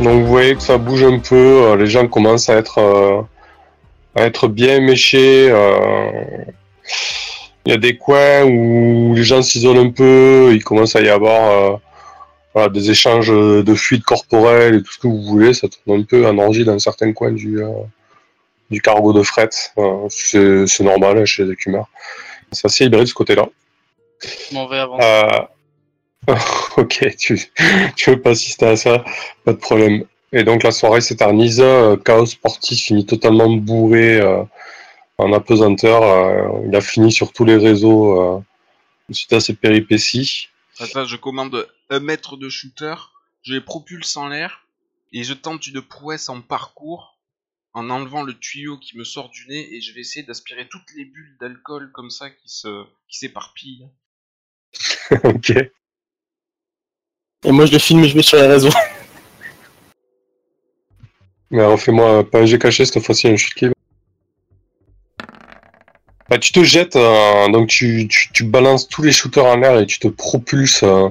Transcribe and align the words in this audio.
Donc 0.00 0.22
vous 0.22 0.26
voyez 0.26 0.54
que 0.54 0.62
ça 0.62 0.76
bouge 0.76 1.04
un 1.04 1.18
peu, 1.18 1.36
euh, 1.36 1.76
les 1.76 1.86
gens 1.86 2.06
commencent 2.08 2.48
à 2.48 2.56
être, 2.56 2.78
euh, 2.78 3.22
à 4.16 4.24
être 4.24 4.48
bien 4.48 4.80
méchés. 4.80 5.48
euh, 5.50 6.10
Il 7.64 7.70
y 7.70 7.74
a 7.74 7.78
des 7.78 7.96
coins 7.96 8.44
où 8.44 9.14
les 9.14 9.22
gens 9.22 9.40
s'isolent 9.40 9.78
un 9.78 9.90
peu, 9.90 10.50
il 10.52 10.62
commence 10.64 10.96
à 10.96 11.00
y 11.00 11.08
avoir 11.08 11.50
euh, 11.50 11.76
voilà, 12.52 12.68
des 12.68 12.90
échanges 12.90 13.28
de 13.30 13.74
fluides 13.74 14.04
corporels 14.04 14.74
et 14.74 14.82
tout 14.82 14.92
ce 14.92 14.98
que 14.98 15.06
vous 15.06 15.22
voulez. 15.22 15.54
Ça 15.54 15.68
tourne 15.68 16.00
un 16.00 16.04
peu 16.04 16.26
en 16.26 16.36
orgie 16.38 16.64
dans 16.64 16.78
certains 16.78 17.12
coins 17.12 17.32
du, 17.32 17.62
du 18.70 18.82
cargo 18.82 19.12
de 19.12 19.22
fret. 19.22 19.48
C'est 20.08 20.80
normal 20.80 21.24
chez 21.24 21.44
les 21.44 21.52
écumeurs. 21.52 21.88
C'est 22.52 22.66
assez 22.66 22.84
hybride 22.84 23.06
ce 23.06 23.14
côté-là. 23.14 23.48
M'en 24.52 24.68
vais 24.68 24.84
Euh, 26.28 26.36
ok, 26.76 27.16
tu, 27.16 27.40
tu 27.96 28.10
veux 28.10 28.20
pas 28.20 28.30
assister 28.30 28.66
à 28.66 28.76
ça, 28.76 29.04
pas 29.44 29.52
de 29.52 29.58
problème. 29.58 30.04
Et 30.32 30.42
donc 30.42 30.62
la 30.62 30.72
soirée 30.72 31.00
s'éternise, 31.00 31.60
euh, 31.60 31.96
Chaos 31.96 32.26
Sportif 32.26 32.82
finit 32.82 33.06
totalement 33.06 33.48
bourré 33.50 34.20
euh, 34.20 34.42
en 35.18 35.32
apesanteur. 35.32 36.02
euh, 36.02 36.66
il 36.66 36.74
a 36.74 36.80
fini 36.80 37.12
sur 37.12 37.32
tous 37.32 37.44
les 37.44 37.56
réseaux 37.56 38.20
euh, 38.20 38.40
suite 39.12 39.32
à 39.32 39.40
ses 39.40 39.54
péripéties. 39.54 40.48
Attends, 40.80 41.04
je 41.04 41.16
commande 41.16 41.68
un 41.90 42.00
mètre 42.00 42.36
de 42.36 42.48
shooter, 42.48 42.94
je 43.42 43.54
les 43.54 43.60
propulse 43.60 44.16
en 44.16 44.28
l'air, 44.28 44.66
et 45.12 45.22
je 45.22 45.34
tente 45.34 45.66
une 45.68 45.82
prouesse 45.82 46.28
en 46.28 46.40
parcours, 46.40 47.16
en 47.74 47.90
enlevant 47.90 48.22
le 48.22 48.36
tuyau 48.36 48.76
qui 48.78 48.98
me 48.98 49.04
sort 49.04 49.28
du 49.28 49.46
nez, 49.48 49.72
et 49.74 49.80
je 49.80 49.94
vais 49.94 50.00
essayer 50.00 50.24
d'aspirer 50.24 50.66
toutes 50.68 50.90
les 50.96 51.04
bulles 51.04 51.36
d'alcool 51.40 51.92
comme 51.92 52.10
ça 52.10 52.30
qui 52.30 52.48
se 52.48 52.84
qui 53.08 53.18
s'éparpillent. 53.18 53.88
ok. 55.24 55.52
Et 57.44 57.52
moi, 57.52 57.66
je 57.66 57.72
le 57.72 57.78
filme 57.78 58.02
et 58.04 58.08
je 58.08 58.16
mets 58.16 58.22
sur 58.22 58.38
les 58.38 58.46
réseaux. 58.46 58.70
Mais 61.50 61.64
refais-moi 61.64 62.28
pas 62.28 62.40
un 62.40 62.46
jet 62.46 62.58
caché 62.58 62.84
cette 62.84 63.02
fois-ci, 63.04 63.28
un 63.28 63.36
shoot 63.36 63.54
kill. 63.54 63.72
Bah, 66.28 66.38
tu 66.38 66.52
te 66.52 66.64
jettes, 66.64 66.96
euh, 66.96 67.48
donc 67.48 67.68
tu, 67.68 68.08
tu, 68.08 68.32
tu 68.32 68.44
balances 68.44 68.88
tous 68.88 69.02
les 69.02 69.12
shooters 69.12 69.44
en 69.44 69.56
l'air 69.56 69.78
et 69.78 69.86
tu 69.86 69.98
te 69.98 70.08
propulses. 70.08 70.82
euh. 70.82 71.10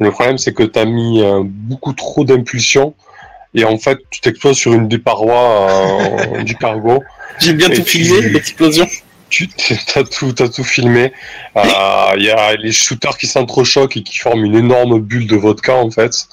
Le 0.00 0.10
problème, 0.10 0.38
c'est 0.38 0.54
que 0.54 0.62
tu 0.62 0.78
as 0.78 0.86
mis 0.86 1.22
euh, 1.22 1.42
beaucoup 1.44 1.92
trop 1.92 2.24
d'impulsion 2.24 2.94
et 3.54 3.64
en 3.64 3.78
fait, 3.78 3.98
tu 4.10 4.20
t'exploses 4.20 4.56
sur 4.56 4.72
une 4.72 4.88
des 4.88 4.98
parois 4.98 6.06
du 6.44 6.56
cargo. 6.56 7.04
J'ai 7.38 7.52
bien 7.52 7.68
tout 7.68 7.84
filmé, 7.84 8.20
l'explosion. 8.30 8.86
Tu 9.36 9.50
as 9.96 10.04
tout, 10.04 10.32
t'as 10.32 10.48
tout 10.48 10.64
filmé. 10.64 11.12
Euh, 11.56 11.62
Il 12.16 12.24
y 12.24 12.30
a 12.30 12.54
les 12.56 12.72
shooters 12.72 13.18
qui 13.18 13.26
s'entrechoquent 13.26 13.98
et 13.98 14.02
qui 14.02 14.16
forment 14.16 14.46
une 14.46 14.56
énorme 14.56 14.98
bulle 14.98 15.26
de 15.26 15.36
vodka 15.36 15.74
en 15.74 15.90
fait. 15.90 16.26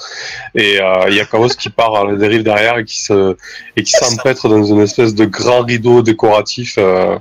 Et 0.56 0.80
euh, 0.80 1.10
il 1.10 1.16
y 1.16 1.20
a 1.20 1.26
Chaos 1.26 1.50
qui 1.50 1.70
part 1.70 1.96
à 1.96 2.06
la 2.06 2.16
dérive 2.16 2.44
derrière 2.44 2.78
et 2.78 2.86
qui 2.86 3.02
se 3.02 3.36
et 3.76 3.84
qui 3.84 3.92
s'empêtre 3.92 4.48
dans 4.48 4.64
une 4.64 4.80
espèce 4.80 5.14
de 5.16 5.26
grand 5.26 5.64
rideau 5.64 6.02
décoratif 6.02 6.76
euh, 6.78 7.18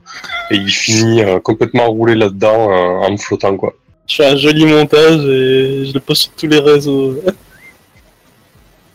et 0.52 0.56
il 0.56 0.70
finit 0.70 1.22
euh, 1.22 1.40
complètement 1.40 1.86
roulé 1.86 2.14
là-dedans 2.14 2.70
euh, 2.70 3.08
en 3.08 3.16
flottant 3.16 3.56
quoi. 3.56 3.74
Je 4.06 4.16
fais 4.16 4.26
un 4.26 4.36
joli 4.36 4.66
montage 4.66 5.20
et 5.24 5.86
je 5.86 5.94
le 5.94 6.00
poste 6.00 6.22
sur 6.22 6.32
tous 6.32 6.46
les 6.46 6.60
réseaux. 6.60 7.20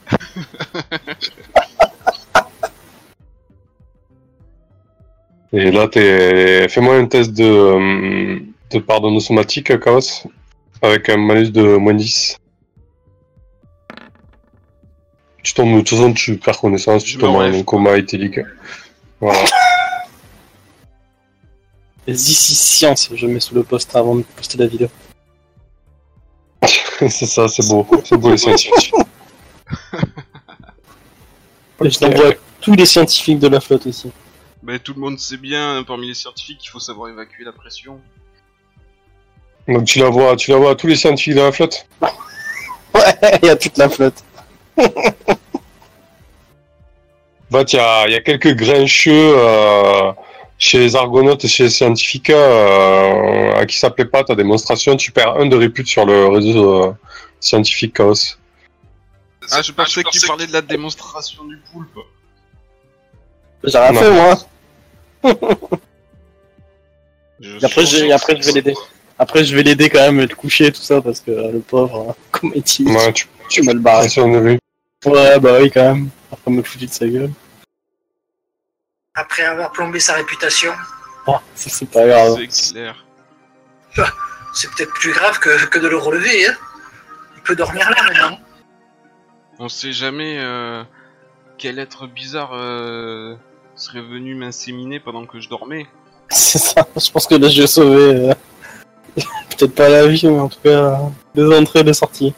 Et 5.57 5.71
là 5.71 5.87
t'es 5.87 6.69
fais-moi 6.69 6.97
un 6.97 7.07
test 7.07 7.33
de 7.33 7.43
euh, 7.43 8.39
de 8.69 8.77
pardon 8.77 9.19
somatique 9.19 9.79
Chaos 9.79 10.29
avec 10.83 11.09
un 11.09 11.17
malus 11.17 11.49
de 11.49 11.77
moins 11.77 11.95
10. 11.95 12.37
Tu 15.41 15.53
tombes, 15.55 15.73
de 15.73 15.79
toute 15.79 15.89
façon, 15.97 16.13
tu 16.13 16.37
perds 16.37 16.59
connaissance, 16.59 17.03
tu 17.03 17.17
tombes 17.17 17.37
en 17.37 17.63
coma 17.63 17.97
éthylique. 17.97 18.39
Voilà. 19.19 19.39
Vas-y, 22.07 22.17
science, 22.17 23.09
je 23.11 23.25
mets 23.25 23.39
sous 23.39 23.55
le 23.55 23.63
post 23.63 23.95
avant 23.95 24.15
de 24.15 24.21
poster 24.35 24.59
la 24.59 24.67
vidéo. 24.67 24.89
c'est 26.99 27.25
ça, 27.25 27.47
c'est 27.47 27.67
beau. 27.67 27.87
C'est 28.03 28.17
beau 28.17 28.29
les 28.29 28.37
scientifiques. 28.37 28.93
Et 31.83 31.89
je 31.89 31.97
t'envoie 31.97 32.27
à 32.27 32.33
tous 32.61 32.73
les 32.73 32.85
scientifiques 32.85 33.39
de 33.39 33.47
la 33.47 33.59
flotte 33.59 33.87
aussi. 33.87 34.11
Mais 34.67 34.79
tout 34.79 34.93
le 34.93 34.99
monde 34.99 35.17
sait 35.17 35.37
bien, 35.37 35.81
parmi 35.87 36.09
les 36.09 36.13
scientifiques, 36.13 36.57
qu'il 36.59 36.69
faut 36.69 36.81
savoir 36.81 37.09
évacuer 37.09 37.45
la 37.45 37.53
pression. 37.53 38.01
Donc 39.65 39.85
tu 39.85 39.99
la 39.99 40.09
vois, 40.09 40.35
tu 40.35 40.51
la 40.51 40.57
vois 40.57 40.71
à 40.71 40.75
tous 40.75 40.87
les 40.87 40.97
scientifiques 40.97 41.35
de 41.35 41.41
la 41.41 41.51
flotte? 41.53 41.87
Ouais, 42.93 43.39
il 43.43 43.47
y 43.47 43.49
a 43.49 43.55
toute 43.55 43.77
la 43.77 43.89
flotte. 43.89 44.23
Bah, 47.49 47.63
il 47.65 47.75
y 47.77 47.79
a, 47.79 48.07
il 48.07 48.11
y 48.11 48.15
a 48.15 48.19
quelques 48.19 48.53
grincheux 48.55 49.33
euh, 49.37 50.11
chez 50.57 50.79
les 50.79 50.97
argonautes 50.97 51.45
et 51.45 51.47
chez 51.47 51.63
les 51.63 51.69
scientifiques 51.69 52.29
euh, 52.29 53.55
à 53.55 53.65
qui 53.65 53.77
ça 53.77 53.89
plaît 53.89 54.03
pas 54.03 54.25
ta 54.25 54.35
démonstration. 54.35 54.97
Tu 54.97 55.13
perds 55.13 55.37
un 55.37 55.45
de 55.45 55.55
répute 55.55 55.87
sur 55.87 56.05
le 56.05 56.27
réseau 56.27 56.83
euh, 56.83 56.93
scientifique 57.39 57.95
Chaos. 57.95 58.35
Ah, 59.49 59.61
je 59.61 59.71
pensais 59.71 60.03
que 60.03 60.09
tu 60.09 60.27
parlais 60.27 60.45
de 60.45 60.51
la 60.51 60.61
démonstration 60.61 61.45
du 61.45 61.57
poulpe. 61.71 61.97
J'ai 63.63 63.77
rien 63.77 63.93
Non. 63.93 64.01
fait, 64.01 64.11
moi. 64.11 64.35
Je 67.39 67.65
après, 67.65 67.85
je, 67.85 68.05
et 68.05 68.11
après, 68.11 68.35
je 68.41 68.45
vais 68.45 68.51
l'aider. 68.53 68.73
Après, 69.19 69.43
je 69.43 69.55
vais 69.55 69.63
l'aider 69.63 69.89
quand 69.89 69.99
même, 69.99 70.19
le 70.21 70.35
coucher 70.35 70.67
et 70.67 70.71
tout 70.71 70.81
ça, 70.81 71.01
parce 71.01 71.19
que 71.19 71.31
euh, 71.31 71.51
le 71.51 71.59
pauvre, 71.59 72.09
euh, 72.09 72.13
comme 72.31 72.51
est 72.53 72.79
Ouais, 72.79 73.13
tu 73.13 73.27
tu 73.49 73.61
me 73.63 73.73
le 73.73 73.79
de 73.79 74.39
lui. 74.39 74.59
Ouais, 75.05 75.39
bah 75.39 75.59
oui, 75.61 75.71
quand 75.71 75.93
même. 75.93 76.09
Après, 76.31 76.51
me 76.51 76.61
foutu 76.61 76.87
de 76.87 76.91
sa 76.91 77.07
gueule. 77.07 77.31
Après 79.13 79.43
avoir 79.43 79.71
plombé 79.71 79.99
sa 79.99 80.13
réputation, 80.13 80.73
Oh, 81.27 81.35
ça, 81.55 81.69
c'est 81.69 81.89
pas 81.89 82.07
grave. 82.07 82.37
C'est 82.49 82.73
clair. 82.73 83.05
c'est 84.53 84.71
peut-être 84.71 84.93
plus 84.93 85.11
grave 85.11 85.39
que, 85.39 85.65
que 85.65 85.77
de 85.77 85.87
le 85.87 85.97
relever. 85.97 86.47
Hein. 86.47 86.55
Il 87.35 87.41
peut 87.41 87.55
dormir 87.55 87.89
là 87.89 88.03
maintenant. 88.03 88.39
On 89.59 89.67
sait 89.67 89.91
jamais 89.91 90.37
euh, 90.39 90.83
quel 91.57 91.79
être 91.79 92.07
bizarre 92.07 92.51
euh, 92.53 93.35
serait 93.77 94.01
venu 94.01 94.35
m'inséminer 94.35 94.99
pendant 94.99 95.25
que 95.25 95.39
je 95.39 95.49
dormais. 95.49 95.87
C'est 96.29 96.59
ça, 96.59 96.85
je 96.95 97.11
pense 97.11 97.25
que 97.27 97.35
là, 97.35 97.47
je 97.47 97.61
vais 97.61 97.67
sauver. 97.67 98.15
euh, 98.15 98.33
Peut-être 99.57 99.73
pas 99.75 99.89
la 99.89 100.07
vie, 100.07 100.21
mais 100.25 100.39
en 100.39 100.49
tout 100.49 100.59
cas, 100.63 100.69
euh, 100.69 100.95
des 101.33 101.57
entrées 101.57 101.79
et 101.79 101.83
des 101.83 101.93
sorties. 101.93 102.33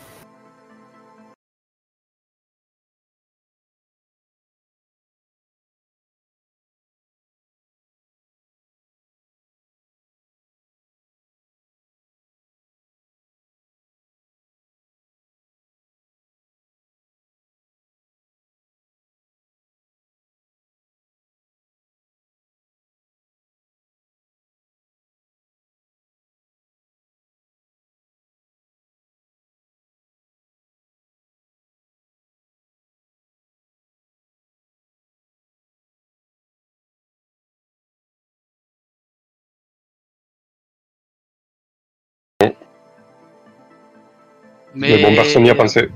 Mais 44.79 44.97
bon, 44.97 45.13
personne 45.15 45.43
n'y 45.43 45.49
a 45.49 45.55
pensé. 45.55 45.89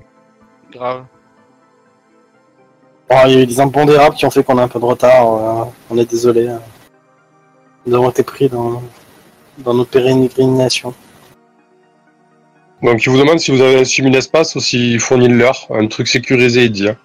Grave. 0.71 1.05
Bon, 3.09 3.15
il 3.27 3.33
y 3.33 3.37
a 3.37 3.41
eu 3.41 3.45
des 3.45 3.59
impondérables 3.59 4.15
qui 4.15 4.25
ont 4.25 4.31
fait 4.31 4.43
qu'on 4.43 4.57
a 4.57 4.63
un 4.63 4.67
peu 4.67 4.79
de 4.79 4.85
retard. 4.85 5.33
euh, 5.33 5.63
on 5.89 5.97
est 5.97 6.09
désolé. 6.09 6.47
euh. 6.47 6.57
Nous 7.85 7.95
avons 7.95 8.09
été 8.09 8.23
pris 8.23 8.49
dans, 8.49 8.81
dans 9.59 9.73
nos 9.73 9.85
pérégrinations. 9.85 10.93
Donc 12.81 13.05
il 13.05 13.09
vous 13.09 13.17
demande 13.17 13.39
si 13.39 13.51
vous 13.51 13.61
avez 13.61 13.79
un 13.81 13.85
simul-espace 13.85 14.55
ou 14.55 14.59
s'il 14.59 14.99
fournit 14.99 15.27
le 15.29 15.35
leur, 15.37 15.67
un 15.69 15.87
truc 15.87 16.07
sécurisé, 16.07 16.65
il 16.65 16.71
dit. 16.71 16.89
hein. 16.89 16.97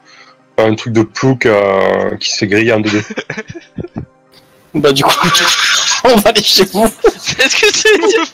Pas 0.57 0.65
Un 0.65 0.75
truc 0.75 0.93
de 0.93 1.03
plouc 1.03 1.47
euh, 1.47 2.17
qui 2.17 2.31
se 2.31 2.39
fait 2.39 2.47
griller 2.49 2.73
en 2.73 2.81
deux. 2.81 3.03
Bah, 4.75 4.93
du 4.93 5.03
coup, 5.03 5.11
on 6.05 6.17
va 6.17 6.29
aller 6.29 6.43
chez 6.43 6.65
vous. 6.67 6.85
Est-ce 7.05 7.57
que 7.57 7.75
c'est 7.75 7.99
dire 8.09 8.25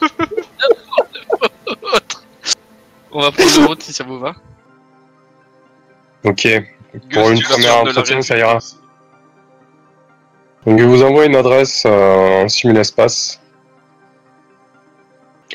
On 3.15 3.21
va 3.21 3.31
prendre 3.33 3.61
le 3.61 3.67
route 3.69 3.83
si 3.83 3.93
ça 3.93 4.05
vous 4.05 4.19
va. 4.19 4.35
Ok. 6.25 6.47
Pour 7.13 7.31
une 7.31 7.43
première 7.43 7.79
entretien, 7.81 8.21
ça 8.23 8.37
ira. 8.37 8.59
Donc 10.67 10.79
il 10.79 10.85
vous 10.87 11.03
envoie 11.03 11.27
une 11.27 11.37
adresse 11.37 11.85
euh, 11.87 12.45
en 12.45 12.49
simul-espace. 12.49 13.41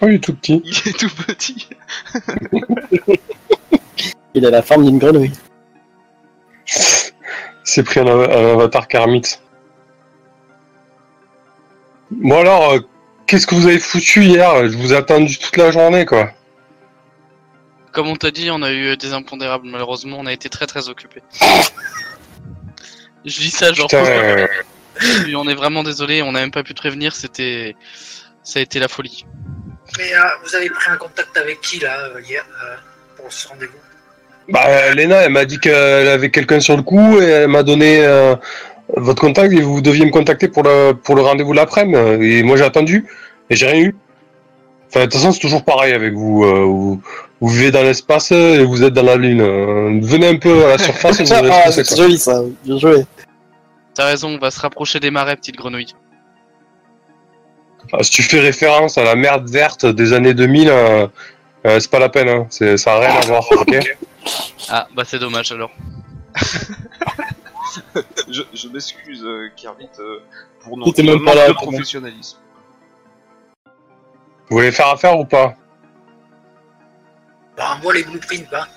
Oh, 0.01 0.07
il 0.07 0.15
est 0.15 0.23
tout 0.23 0.35
petit. 0.35 0.61
Il 0.63 0.89
est 0.89 0.97
tout 0.97 1.09
petit. 1.25 1.67
Il 4.35 4.45
a 4.45 4.51
la 4.51 4.61
forme 4.61 4.85
d'une 4.85 4.99
grenouille. 4.99 5.33
s'est 7.63 7.83
pris 7.83 7.99
un, 7.99 8.07
av- 8.07 8.29
un 8.31 8.53
avatar 8.53 8.87
Kermit. 8.87 9.39
Bon 12.11 12.39
alors, 12.39 12.73
euh, 12.73 12.79
qu'est-ce 13.25 13.47
que 13.47 13.55
vous 13.55 13.65
avez 13.65 13.79
foutu 13.79 14.23
hier? 14.23 14.67
Je 14.69 14.77
vous 14.77 14.93
ai 14.93 14.97
attendu 14.97 15.37
toute 15.37 15.57
la 15.57 15.71
journée, 15.71 16.05
quoi. 16.05 16.29
Comme 17.99 18.07
on 18.07 18.15
t'a 18.15 18.31
dit, 18.31 18.49
on 18.49 18.61
a 18.61 18.71
eu 18.71 18.95
des 18.95 19.11
impondérables. 19.11 19.67
Malheureusement, 19.67 20.15
on 20.21 20.25
a 20.25 20.31
été 20.31 20.47
très 20.47 20.65
très 20.67 20.87
occupés. 20.87 21.21
Je 23.25 23.39
dis 23.39 23.49
ça 23.49 23.73
genre. 23.73 23.89
Putain, 23.89 24.47
on 25.35 25.49
est 25.49 25.53
vraiment 25.53 25.83
désolé. 25.83 26.21
On 26.21 26.31
n'a 26.31 26.39
même 26.39 26.51
pas 26.51 26.63
pu 26.63 26.73
te 26.73 26.79
prévenir. 26.79 27.13
C'était, 27.13 27.75
ça 28.41 28.59
a 28.59 28.61
été 28.61 28.79
la 28.79 28.87
folie. 28.87 29.25
Mais 29.97 30.13
euh, 30.13 30.19
vous 30.45 30.55
avez 30.55 30.69
pris 30.69 30.89
un 30.89 30.95
contact 30.95 31.35
avec 31.35 31.59
qui 31.59 31.79
là 31.79 31.99
euh, 31.99 32.21
hier 32.21 32.45
euh, 32.63 32.75
pour 33.17 33.33
ce 33.33 33.49
rendez-vous? 33.49 33.73
Bah, 34.47 34.93
Léna, 34.93 35.17
elle 35.23 35.33
m'a 35.33 35.43
dit 35.43 35.59
qu'elle 35.59 36.07
avait 36.07 36.31
quelqu'un 36.31 36.61
sur 36.61 36.77
le 36.77 36.83
coup 36.83 37.19
et 37.19 37.25
elle 37.25 37.49
m'a 37.49 37.63
donné 37.63 37.99
euh, 38.05 38.33
votre 38.95 39.19
contact 39.21 39.51
et 39.51 39.59
vous 39.59 39.81
deviez 39.81 40.05
me 40.05 40.11
contacter 40.11 40.47
pour 40.47 40.63
le, 40.63 40.93
pour 40.93 41.17
le 41.17 41.21
rendez-vous 41.21 41.51
l'après-midi. 41.51 41.97
Et 42.25 42.43
moi, 42.43 42.55
j'ai 42.55 42.63
attendu 42.63 43.05
et 43.49 43.57
j'ai 43.57 43.67
rien 43.67 43.81
eu. 43.81 43.95
Enfin, 44.89 45.01
de 45.01 45.05
toute 45.05 45.13
façon, 45.15 45.31
c'est 45.31 45.39
toujours 45.39 45.63
pareil 45.63 45.93
avec 45.93 46.13
vous. 46.13 46.43
euh, 46.43 46.63
vous, 46.65 47.01
vous 47.41 47.47
vivez 47.47 47.71
dans 47.71 47.83
l'espace 47.83 48.31
et 48.31 48.63
vous 48.65 48.83
êtes 48.83 48.93
dans 48.93 49.03
la 49.03 49.15
lune. 49.15 49.41
Euh, 49.41 49.99
venez 50.01 50.27
un 50.27 50.37
peu 50.37 50.65
à 50.65 50.69
la 50.69 50.77
surface 50.77 51.19
et 51.19 51.23
vous 51.23 51.33
Ah, 51.51 51.71
c'est, 51.71 51.95
joli 51.95 52.17
ça, 52.17 52.41
bien 52.63 52.77
joué. 52.77 53.05
T'as 53.93 54.05
raison. 54.05 54.29
On 54.29 54.37
va 54.39 54.49
se 54.51 54.59
rapprocher 54.59 54.99
des 54.99 55.11
marais, 55.11 55.35
petite 55.35 55.55
grenouille. 55.57 55.93
Ah, 57.93 58.03
si 58.03 58.11
tu 58.11 58.23
fais 58.23 58.39
référence 58.39 58.97
à 58.97 59.03
la 59.03 59.15
merde 59.15 59.49
verte 59.49 59.85
des 59.85 60.13
années 60.13 60.33
2000, 60.33 60.69
euh, 60.69 61.07
euh, 61.65 61.79
c'est 61.79 61.89
pas 61.91 61.99
la 61.99 62.09
peine. 62.09 62.29
Hein. 62.29 62.47
C'est- 62.49 62.77
Ça 62.77 62.95
a 62.95 62.99
rien 62.99 63.15
à 63.15 63.21
voir. 63.25 63.45
ok 63.51 63.97
Ah, 64.69 64.87
bah 64.95 65.03
c'est 65.05 65.19
dommage 65.19 65.51
alors. 65.51 65.71
Je, 68.29 68.41
je 68.53 68.67
m'excuse, 68.67 69.23
euh, 69.23 69.49
Kermit, 69.55 69.89
euh, 69.99 70.19
pour 70.61 70.77
notre 70.77 71.01
manque 71.03 71.23
de 71.47 71.53
professionnalisme. 71.53 72.37
Vous 74.49 74.57
voulez 74.57 74.71
faire 74.71 74.87
affaire 74.89 75.17
ou 75.19 75.25
pas 75.25 75.53
Bah, 77.57 77.77
moi, 77.83 77.93
les 77.93 78.03
blueprints, 78.03 78.47
bah. 78.51 78.67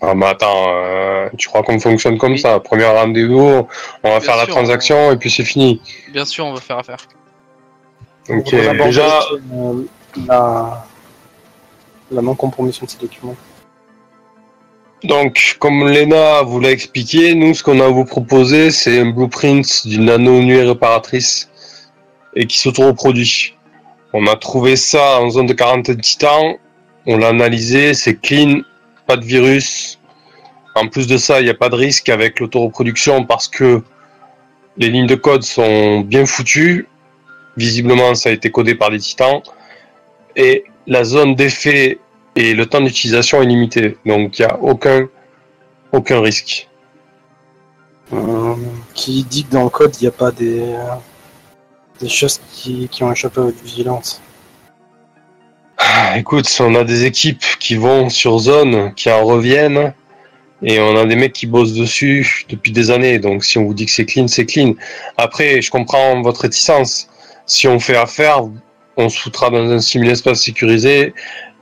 Ah 0.00 0.14
mais 0.14 0.26
attends, 0.26 0.66
euh, 0.68 1.28
tu 1.36 1.48
crois 1.48 1.64
qu'on 1.64 1.80
fonctionne 1.80 2.18
comme 2.18 2.32
Oui. 2.32 2.38
ça 2.38 2.60
Premier 2.60 2.84
rendez-vous, 2.86 3.66
on 4.04 4.08
va 4.10 4.18
Bien 4.18 4.20
faire 4.20 4.36
la 4.36 4.46
transaction 4.46 5.10
et 5.10 5.16
puis 5.16 5.28
c'est 5.28 5.44
fini. 5.44 5.82
Bien 6.12 6.24
sûr, 6.24 6.46
on 6.46 6.54
va 6.54 6.60
faire 6.60 6.78
affaire. 6.78 6.98
Ok, 8.28 8.48
On 8.52 8.56
va 8.58 8.70
aborder 8.70 8.84
déjà, 8.84 9.20
euh, 9.54 9.82
la, 10.28 10.86
la 12.12 12.22
non-compromission 12.22 12.86
de 12.86 12.90
ces 12.92 12.98
documents. 12.98 13.34
donc 15.02 15.56
comme 15.58 15.88
Lena 15.88 16.42
vous 16.42 16.60
l'a 16.60 16.70
expliqué, 16.70 17.34
nous 17.34 17.54
ce 17.54 17.64
qu'on 17.64 17.80
a 17.80 17.86
à 17.86 17.88
vous 17.88 18.04
proposer 18.04 18.70
c'est 18.70 19.00
un 19.00 19.10
blueprint 19.10 19.84
d'une 19.86 20.04
nano-nuée 20.04 20.62
réparatrice 20.62 21.50
et 22.36 22.46
qui 22.46 22.58
s'auto-reproduit. 22.58 23.56
On 24.12 24.26
a 24.26 24.36
trouvé 24.36 24.76
ça 24.76 25.20
en 25.20 25.30
zone 25.30 25.46
de 25.46 25.52
quarantaine 25.52 26.00
titan, 26.00 26.56
on 27.06 27.18
l'a 27.18 27.28
analysé, 27.28 27.94
c'est 27.94 28.16
clean, 28.16 28.62
pas 29.06 29.16
de 29.16 29.24
virus. 29.24 29.98
En 30.74 30.88
plus 30.88 31.06
de 31.06 31.16
ça, 31.16 31.40
il 31.40 31.44
n'y 31.44 31.50
a 31.50 31.54
pas 31.54 31.68
de 31.68 31.74
risque 31.74 32.08
avec 32.08 32.40
l'autoreproduction 32.40 33.24
parce 33.24 33.48
que 33.48 33.82
les 34.76 34.88
lignes 34.88 35.06
de 35.06 35.14
code 35.14 35.42
sont 35.42 36.00
bien 36.00 36.24
foutues. 36.24 36.86
Visiblement, 37.56 38.14
ça 38.14 38.28
a 38.28 38.32
été 38.32 38.50
codé 38.50 38.74
par 38.74 38.90
des 38.90 39.00
titans. 39.00 39.42
Et 40.36 40.64
la 40.86 41.04
zone 41.04 41.34
d'effet 41.34 41.98
et 42.36 42.54
le 42.54 42.66
temps 42.66 42.80
d'utilisation 42.80 43.42
est 43.42 43.46
limité. 43.46 43.96
Donc, 44.06 44.38
il 44.38 44.42
n'y 44.46 44.50
a 44.50 44.58
aucun, 44.60 45.08
aucun 45.92 46.20
risque. 46.20 46.68
Euh, 48.12 48.54
qui 48.94 49.24
dit 49.24 49.44
que 49.44 49.50
dans 49.50 49.64
le 49.64 49.70
code, 49.70 49.94
il 50.00 50.04
n'y 50.04 50.08
a 50.08 50.12
pas 50.12 50.30
des, 50.30 50.60
euh, 50.60 50.94
des 52.00 52.08
choses 52.08 52.40
qui, 52.52 52.88
qui 52.88 53.02
ont 53.02 53.12
échappé 53.12 53.40
à 53.40 53.44
votre 53.44 53.62
vigilance. 53.62 54.20
Ah, 55.78 56.18
Écoute, 56.18 56.48
on 56.60 56.74
a 56.74 56.84
des 56.84 57.04
équipes 57.04 57.44
qui 57.58 57.76
vont 57.76 58.08
sur 58.08 58.38
zone, 58.38 58.94
qui 58.94 59.10
en 59.10 59.24
reviennent, 59.24 59.94
et 60.62 60.80
on 60.80 60.96
a 60.96 61.04
des 61.04 61.16
mecs 61.16 61.32
qui 61.32 61.46
bossent 61.46 61.74
dessus 61.74 62.44
depuis 62.48 62.72
des 62.72 62.90
années. 62.90 63.18
Donc, 63.18 63.44
si 63.44 63.58
on 63.58 63.64
vous 63.64 63.74
dit 63.74 63.86
que 63.86 63.92
c'est 63.92 64.06
clean, 64.06 64.26
c'est 64.26 64.46
clean. 64.46 64.74
Après, 65.16 65.62
je 65.62 65.70
comprends 65.70 66.20
votre 66.22 66.42
réticence. 66.42 67.08
Si 67.46 67.68
on 67.68 67.78
fait 67.78 67.96
affaire, 67.96 68.42
on 68.96 69.08
se 69.08 69.18
foutra 69.18 69.50
dans 69.50 69.70
un 69.70 69.80
simul-espace 69.80 70.42
sécurisé 70.42 71.14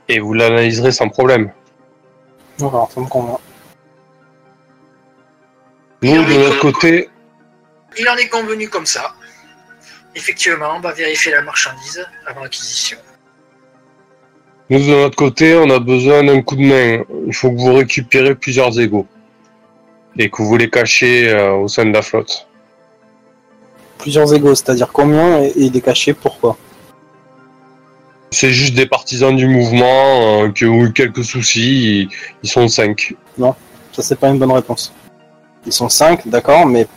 et 0.09 0.19
vous 0.19 0.33
l'analyserez 0.33 0.91
sans 0.91 1.09
problème. 1.09 1.51
Voilà, 2.57 2.87
ça 2.93 2.99
me 3.01 3.05
convient. 3.05 3.37
Nous, 6.01 6.23
de 6.23 6.33
notre 6.33 6.59
côté, 6.59 7.09
Il 7.99 8.07
en 8.09 8.15
est 8.15 8.27
convenu 8.29 8.67
comme 8.69 8.85
ça. 8.85 9.13
Effectivement, 10.17 10.71
on 10.77 10.79
va 10.79 10.93
vérifier 10.93 11.31
la 11.31 11.43
marchandise 11.43 12.03
avant 12.25 12.41
l'acquisition. 12.41 12.97
nous, 14.69 14.79
de 14.79 14.95
notre 15.03 15.15
côté, 15.15 15.55
on 15.55 15.69
a 15.69 15.79
besoin 15.79 16.23
d'un 16.23 16.41
coup 16.41 16.55
de 16.55 16.63
main. 16.63 17.03
Il 17.27 17.33
faut 17.33 17.51
que 17.51 17.57
vous 17.57 17.73
récupérez 17.73 18.35
plusieurs 18.35 18.79
égaux 18.79 19.07
et 20.17 20.29
que 20.29 20.41
vous 20.41 20.57
les 20.57 20.69
cachez 20.69 21.29
euh, 21.29 21.53
au 21.53 21.67
sein 21.67 21.85
de 21.85 21.93
la 21.93 22.01
flotte. 22.01 22.47
Plusieurs 23.99 24.33
égos, 24.33 24.55
c'est-à-dire 24.55 24.89
combien 24.91 25.43
et, 25.43 25.53
et 25.55 25.69
des 25.69 25.81
cachets, 25.81 26.13
pourquoi? 26.13 26.57
C'est 28.31 28.51
juste 28.51 28.73
des 28.73 28.87
partisans 28.87 29.35
du 29.35 29.47
mouvement 29.47 30.43
euh, 30.43 30.51
qui 30.51 30.65
ont 30.65 30.83
eu 30.83 30.91
quelques 30.91 31.23
soucis. 31.23 32.01
Ils, 32.01 32.09
ils 32.43 32.49
sont 32.49 32.67
cinq. 32.67 33.15
Ça, 33.39 34.01
c'est 34.01 34.19
pas 34.19 34.29
une 34.29 34.39
bonne 34.39 34.51
réponse. 34.51 34.93
Ils 35.65 35.71
sont 35.73 35.89
cinq, 35.89 36.27
d'accord, 36.27 36.65
mais 36.65 36.87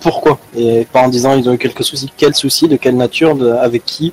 pourquoi 0.00 0.38
Et 0.56 0.86
pas 0.92 1.00
en 1.02 1.08
disant 1.08 1.34
ils 1.34 1.48
ont 1.48 1.52
eu 1.54 1.58
quelques 1.58 1.84
soucis. 1.84 2.10
Quels 2.16 2.34
soucis 2.34 2.68
De 2.68 2.76
quelle 2.76 2.96
nature 2.96 3.34
de, 3.34 3.50
Avec 3.52 3.84
qui 3.84 4.12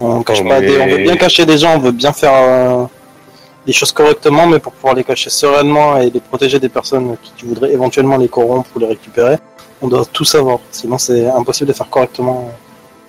on, 0.00 0.22
cache 0.22 0.42
pas 0.44 0.60
des- 0.60 0.78
on 0.78 0.86
veut 0.88 0.98
bien 0.98 1.16
cacher 1.16 1.46
des 1.46 1.58
gens, 1.58 1.76
on 1.76 1.78
veut 1.78 1.92
bien 1.92 2.12
faire 2.12 2.32
euh, 2.34 2.84
les 3.66 3.72
choses 3.72 3.92
correctement, 3.92 4.46
mais 4.46 4.58
pour 4.58 4.72
pouvoir 4.72 4.94
les 4.94 5.04
cacher 5.04 5.30
sereinement 5.30 5.96
et 5.98 6.10
les 6.10 6.20
protéger 6.20 6.58
des 6.58 6.68
personnes 6.68 7.16
qui, 7.22 7.32
qui 7.36 7.44
voudraient 7.46 7.72
éventuellement 7.72 8.16
les 8.16 8.28
corrompre 8.28 8.68
ou 8.74 8.80
les 8.80 8.86
récupérer, 8.86 9.36
on 9.80 9.86
doit 9.88 10.04
tout 10.12 10.24
savoir. 10.24 10.58
Sinon, 10.72 10.98
c'est 10.98 11.26
impossible 11.28 11.68
de 11.68 11.72
faire 11.72 11.88
correctement. 11.88 12.50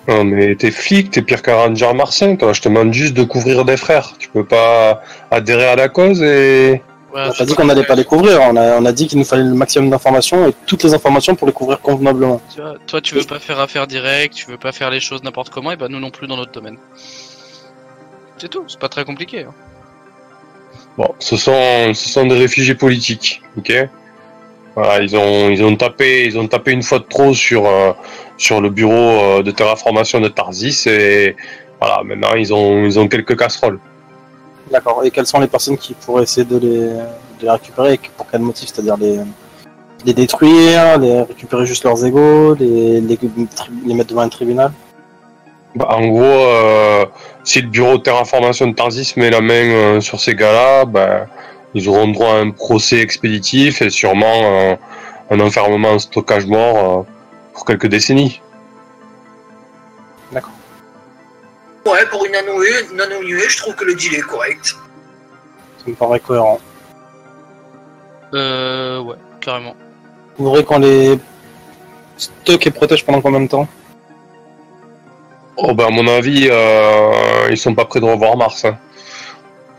Non, 0.06 0.22
mais 0.22 0.54
t'es 0.54 0.70
flic, 0.70 1.10
t'es 1.10 1.22
pire 1.22 1.42
qu'un 1.42 1.56
ranger 1.56 1.92
martien, 1.94 2.36
toi. 2.36 2.52
Je 2.52 2.60
te 2.60 2.68
demande 2.68 2.92
juste 2.92 3.14
de 3.14 3.24
couvrir 3.24 3.64
des 3.64 3.76
frères. 3.78 4.12
Tu 4.18 4.28
peux 4.28 4.44
pas 4.44 5.02
adhérer 5.30 5.66
à 5.66 5.76
la 5.76 5.88
cause 5.88 6.22
et. 6.22 6.82
Ouais, 7.14 7.20
On 7.38 7.42
a 7.42 7.46
dit 7.46 7.54
qu'on 7.54 7.68
allait 7.68 7.80
vrai. 7.82 7.86
pas 7.86 7.94
les 7.94 8.04
couvrir, 8.04 8.40
on 8.42 8.56
a, 8.56 8.76
on 8.76 8.84
a 8.84 8.92
dit 8.92 9.06
qu'il 9.06 9.18
nous 9.18 9.24
fallait 9.24 9.44
le 9.44 9.54
maximum 9.54 9.88
d'informations 9.88 10.48
et 10.48 10.54
toutes 10.66 10.82
les 10.82 10.94
informations 10.94 11.36
pour 11.36 11.46
les 11.46 11.52
couvrir 11.52 11.80
convenablement. 11.80 12.40
Tu 12.52 12.60
vois, 12.60 12.74
toi, 12.88 13.00
tu 13.00 13.14
veux 13.14 13.22
pas 13.22 13.38
faire 13.38 13.60
affaire 13.60 13.86
directe, 13.86 14.34
tu 14.34 14.46
veux 14.50 14.56
pas 14.58 14.72
faire 14.72 14.90
les 14.90 14.98
choses 14.98 15.22
n'importe 15.22 15.50
comment, 15.50 15.70
et 15.70 15.76
bah 15.76 15.86
nous 15.88 16.00
non 16.00 16.10
plus 16.10 16.26
dans 16.26 16.36
notre 16.36 16.50
domaine. 16.50 16.76
C'est 18.38 18.48
tout, 18.48 18.64
c'est 18.66 18.80
pas 18.80 18.88
très 18.88 19.04
compliqué. 19.04 19.44
hein. 19.44 19.54
Bon, 20.98 21.08
ce 21.20 21.36
sont, 21.36 21.94
ce 21.94 22.08
sont 22.08 22.26
des 22.26 22.36
réfugiés 22.36 22.74
politiques, 22.74 23.42
ok? 23.58 23.72
Voilà, 24.74 25.00
ils 25.00 25.14
ont, 25.16 25.50
ils 25.50 25.62
ont 25.62 25.76
tapé, 25.76 26.24
ils 26.26 26.36
ont 26.36 26.48
tapé 26.48 26.72
une 26.72 26.82
fois 26.82 26.98
de 26.98 27.04
trop 27.04 27.32
sur, 27.32 27.64
euh, 27.66 27.92
sur 28.38 28.60
le 28.60 28.70
bureau 28.70 28.92
euh, 29.38 29.42
de 29.44 29.52
terraformation 29.52 30.20
de 30.20 30.26
Tarsis 30.28 30.86
et 30.88 31.36
voilà, 31.80 32.02
maintenant 32.02 32.34
ils 32.34 32.52
ont, 32.52 32.84
ils 32.84 32.98
ont 32.98 33.06
quelques 33.06 33.38
casseroles. 33.38 33.78
D'accord. 34.70 35.02
Et 35.04 35.10
quelles 35.10 35.26
sont 35.26 35.40
les 35.40 35.46
personnes 35.46 35.76
qui 35.76 35.94
pourraient 35.94 36.22
essayer 36.22 36.46
de 36.46 36.56
les, 36.56 36.88
de 36.88 37.42
les 37.42 37.50
récupérer 37.50 38.00
pour 38.16 38.26
quel 38.30 38.40
motif? 38.40 38.70
C'est-à-dire 38.72 38.96
les, 38.96 40.12
détruire, 40.12 40.98
les 40.98 41.22
récupérer 41.22 41.66
juste 41.66 41.84
leurs 41.84 42.04
égaux, 42.04 42.54
les, 42.54 43.00
les, 43.00 43.18
mettre 43.94 44.10
devant 44.10 44.22
un 44.22 44.28
tribunal? 44.28 44.72
Bah, 45.74 45.88
en 45.90 46.06
gros, 46.06 46.22
euh, 46.22 47.04
si 47.42 47.60
le 47.60 47.68
bureau 47.68 47.98
de 47.98 48.02
terraformation 48.02 48.68
de 48.68 48.74
Tarsis 48.74 49.14
met 49.16 49.30
la 49.30 49.40
main 49.40 49.54
euh, 49.54 50.00
sur 50.00 50.20
ces 50.20 50.34
gars-là, 50.34 50.84
bah, 50.84 51.26
ils 51.74 51.88
auront 51.88 52.08
droit 52.08 52.34
à 52.34 52.38
un 52.38 52.50
procès 52.50 53.00
expéditif 53.00 53.82
et 53.82 53.90
sûrement 53.90 54.24
euh, 54.44 54.76
un 55.30 55.40
enfermement 55.40 55.90
en 55.90 55.98
stockage 55.98 56.46
mort 56.46 57.06
pour 57.52 57.64
quelques 57.64 57.88
décennies. 57.88 58.40
Ouais, 61.86 62.06
pour 62.10 62.24
une 62.24 62.32
nano-nuée, 62.32 62.94
nano-nuée, 62.94 63.48
je 63.48 63.58
trouve 63.58 63.74
que 63.74 63.84
le 63.84 63.94
deal 63.94 64.14
est 64.14 64.20
correct. 64.20 64.74
Ça 65.78 65.84
me 65.86 65.94
paraît 65.94 66.20
cohérent. 66.20 66.58
Euh, 68.32 69.00
ouais, 69.00 69.16
carrément. 69.40 69.76
Vous 70.36 70.46
voudrez 70.46 70.64
qu'on 70.64 70.78
les 70.78 71.18
stocke 72.16 72.66
et 72.66 72.70
protège 72.70 73.04
pendant 73.04 73.20
combien 73.20 73.40
de 73.40 73.48
temps? 73.48 73.68
Oh, 75.56 75.74
bah, 75.74 75.86
à 75.86 75.90
mon 75.90 76.06
avis, 76.08 76.48
euh, 76.50 77.48
ils 77.50 77.58
sont 77.58 77.74
pas 77.74 77.84
prêts 77.84 78.00
de 78.00 78.06
revoir 78.06 78.36
Mars. 78.36 78.64
hein. 78.64 78.76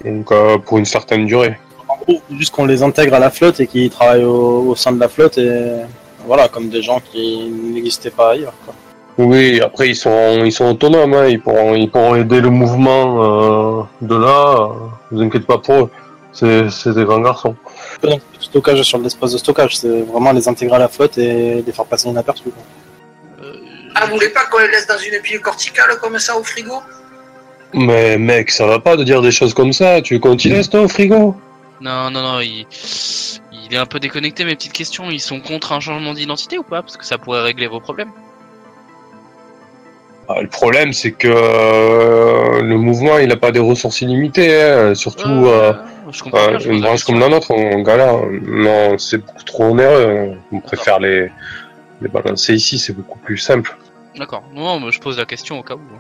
Donc, 0.04 0.32
euh, 0.32 0.58
pour 0.60 0.78
une 0.78 0.86
certaine 0.86 1.26
durée. 1.26 1.58
En 1.88 1.98
gros, 1.98 2.22
juste 2.38 2.54
qu'on 2.54 2.66
les 2.66 2.84
intègre 2.84 3.16
à 3.16 3.20
la 3.20 3.32
flotte 3.32 3.60
et 3.60 3.68
qu'ils 3.68 3.90
travaillent 3.90 4.24
au, 4.24 4.70
au 4.70 4.76
sein 4.76 4.92
de 4.92 5.00
la 5.00 5.10
flotte 5.10 5.38
et 5.38 5.82
voilà, 6.26 6.48
comme 6.48 6.70
des 6.70 6.82
gens 6.82 7.00
qui 7.00 7.50
n'existaient 7.50 8.12
pas 8.12 8.32
ailleurs. 8.32 8.54
Quoi. 8.64 8.76
Oui, 9.18 9.62
après, 9.62 9.90
ils 9.90 9.96
sont, 9.96 10.44
ils 10.44 10.52
sont 10.52 10.66
autonomes. 10.66 11.14
hein. 11.14 11.28
Ils, 11.28 11.40
pourront, 11.42 11.74
ils 11.76 11.90
pourront 11.90 12.16
aider 12.16 12.42
le 12.42 12.50
mouvement 12.50 13.80
euh, 13.82 13.84
de 14.02 14.16
là. 14.16 14.70
vous 15.12 15.22
inquiétez 15.22 15.46
pas 15.46 15.58
pour 15.58 15.76
eux. 15.76 15.92
C'est 16.34 16.70
c'est 16.70 16.94
des 16.94 17.06
grands 17.06 17.22
garçons. 17.22 17.56
Donc, 18.04 18.20
stockage 18.42 18.82
sur 18.82 18.98
l'espace 18.98 19.32
de 19.32 19.38
stockage. 19.38 19.78
C'est 19.78 20.02
vraiment 20.02 20.34
les 20.34 20.46
intégrer 20.50 20.76
à 20.76 20.80
la 20.80 20.90
flotte 20.90 21.18
et 21.18 21.64
les 21.66 21.72
faire 21.72 21.86
passer 21.86 22.10
inaperçus. 22.10 22.50
quoi. 22.52 22.64
Euh, 23.46 23.54
Ah, 23.96 24.06
vous 24.08 24.16
voulez 24.16 24.30
pas 24.30 24.46
qu'on 24.52 24.58
les 24.60 24.68
laisse 24.68 24.86
dans 24.88 24.98
une 24.98 25.22
pile 25.22 25.40
corticale 25.40 25.98
comme 26.02 26.20
ça 26.20 26.38
au 26.38 26.44
frigo? 26.44 26.82
Mais 27.74 28.18
mec, 28.18 28.52
ça 28.52 28.66
va 28.66 28.80
pas 28.80 28.98
de 28.98 29.06
dire 29.06 29.22
des 29.22 29.32
choses 29.32 29.54
comme 29.54 29.72
ça. 29.72 30.02
Tu 30.02 30.16
veux 30.16 30.20
qu'on 30.20 30.36
t'y 30.36 30.50
laisse 30.50 30.70
toi 30.70 30.82
au 30.82 30.88
frigo? 30.90 31.36
Non, 31.80 32.10
non, 32.10 32.22
non, 32.22 32.40
il... 32.42 32.66
il 33.54 33.74
est 33.74 33.78
un 33.78 33.86
peu 33.86 34.00
déconnecté, 34.00 34.44
mes 34.44 34.56
petites 34.56 34.74
questions. 34.74 35.10
Ils 35.10 35.22
sont 35.22 35.40
contre 35.40 35.72
un 35.72 35.80
changement 35.80 36.14
d'identité 36.14 36.58
ou 36.58 36.64
pas? 36.64 36.82
Parce 36.82 36.98
que 36.98 37.06
ça 37.06 37.18
pourrait 37.18 37.42
régler 37.44 37.68
vos 37.68 37.80
problèmes. 37.80 38.12
Ah, 40.28 40.42
Le 40.42 40.48
problème, 40.48 40.92
c'est 40.94 41.12
que 41.12 41.28
euh, 41.28 42.62
le 42.62 42.78
mouvement, 42.78 43.18
il 43.20 43.32
a 43.32 43.38
pas 43.38 43.52
des 43.52 43.60
ressources 43.60 44.02
illimitées. 44.02 44.62
hein. 44.62 44.96
Surtout 44.96 45.30
euh, 45.30 45.74
euh, 46.34 46.60
une 46.60 46.82
branche 46.82 47.04
comme 47.04 47.20
la 47.20 47.30
nôtre, 47.30 47.52
on 47.52 47.82
galère. 47.82 48.18
Non, 48.46 48.98
c'est 48.98 49.18
beaucoup 49.20 49.44
trop 49.44 49.66
onéreux. 49.66 50.32
On 50.52 50.60
préfère 50.60 51.00
les, 51.00 51.30
les 52.02 52.08
balancer 52.08 52.54
ici, 52.56 52.80
c'est 52.80 52.94
beaucoup 52.94 53.20
plus 53.20 53.38
simple. 53.38 53.78
D'accord. 54.18 54.44
Non, 54.54 54.80
mais 54.80 54.92
je 54.92 55.00
pose 55.00 55.18
la 55.18 55.26
question 55.26 55.60
au 55.60 55.64
cas 55.64 55.76
où. 55.76 55.80
hein. 55.80 56.00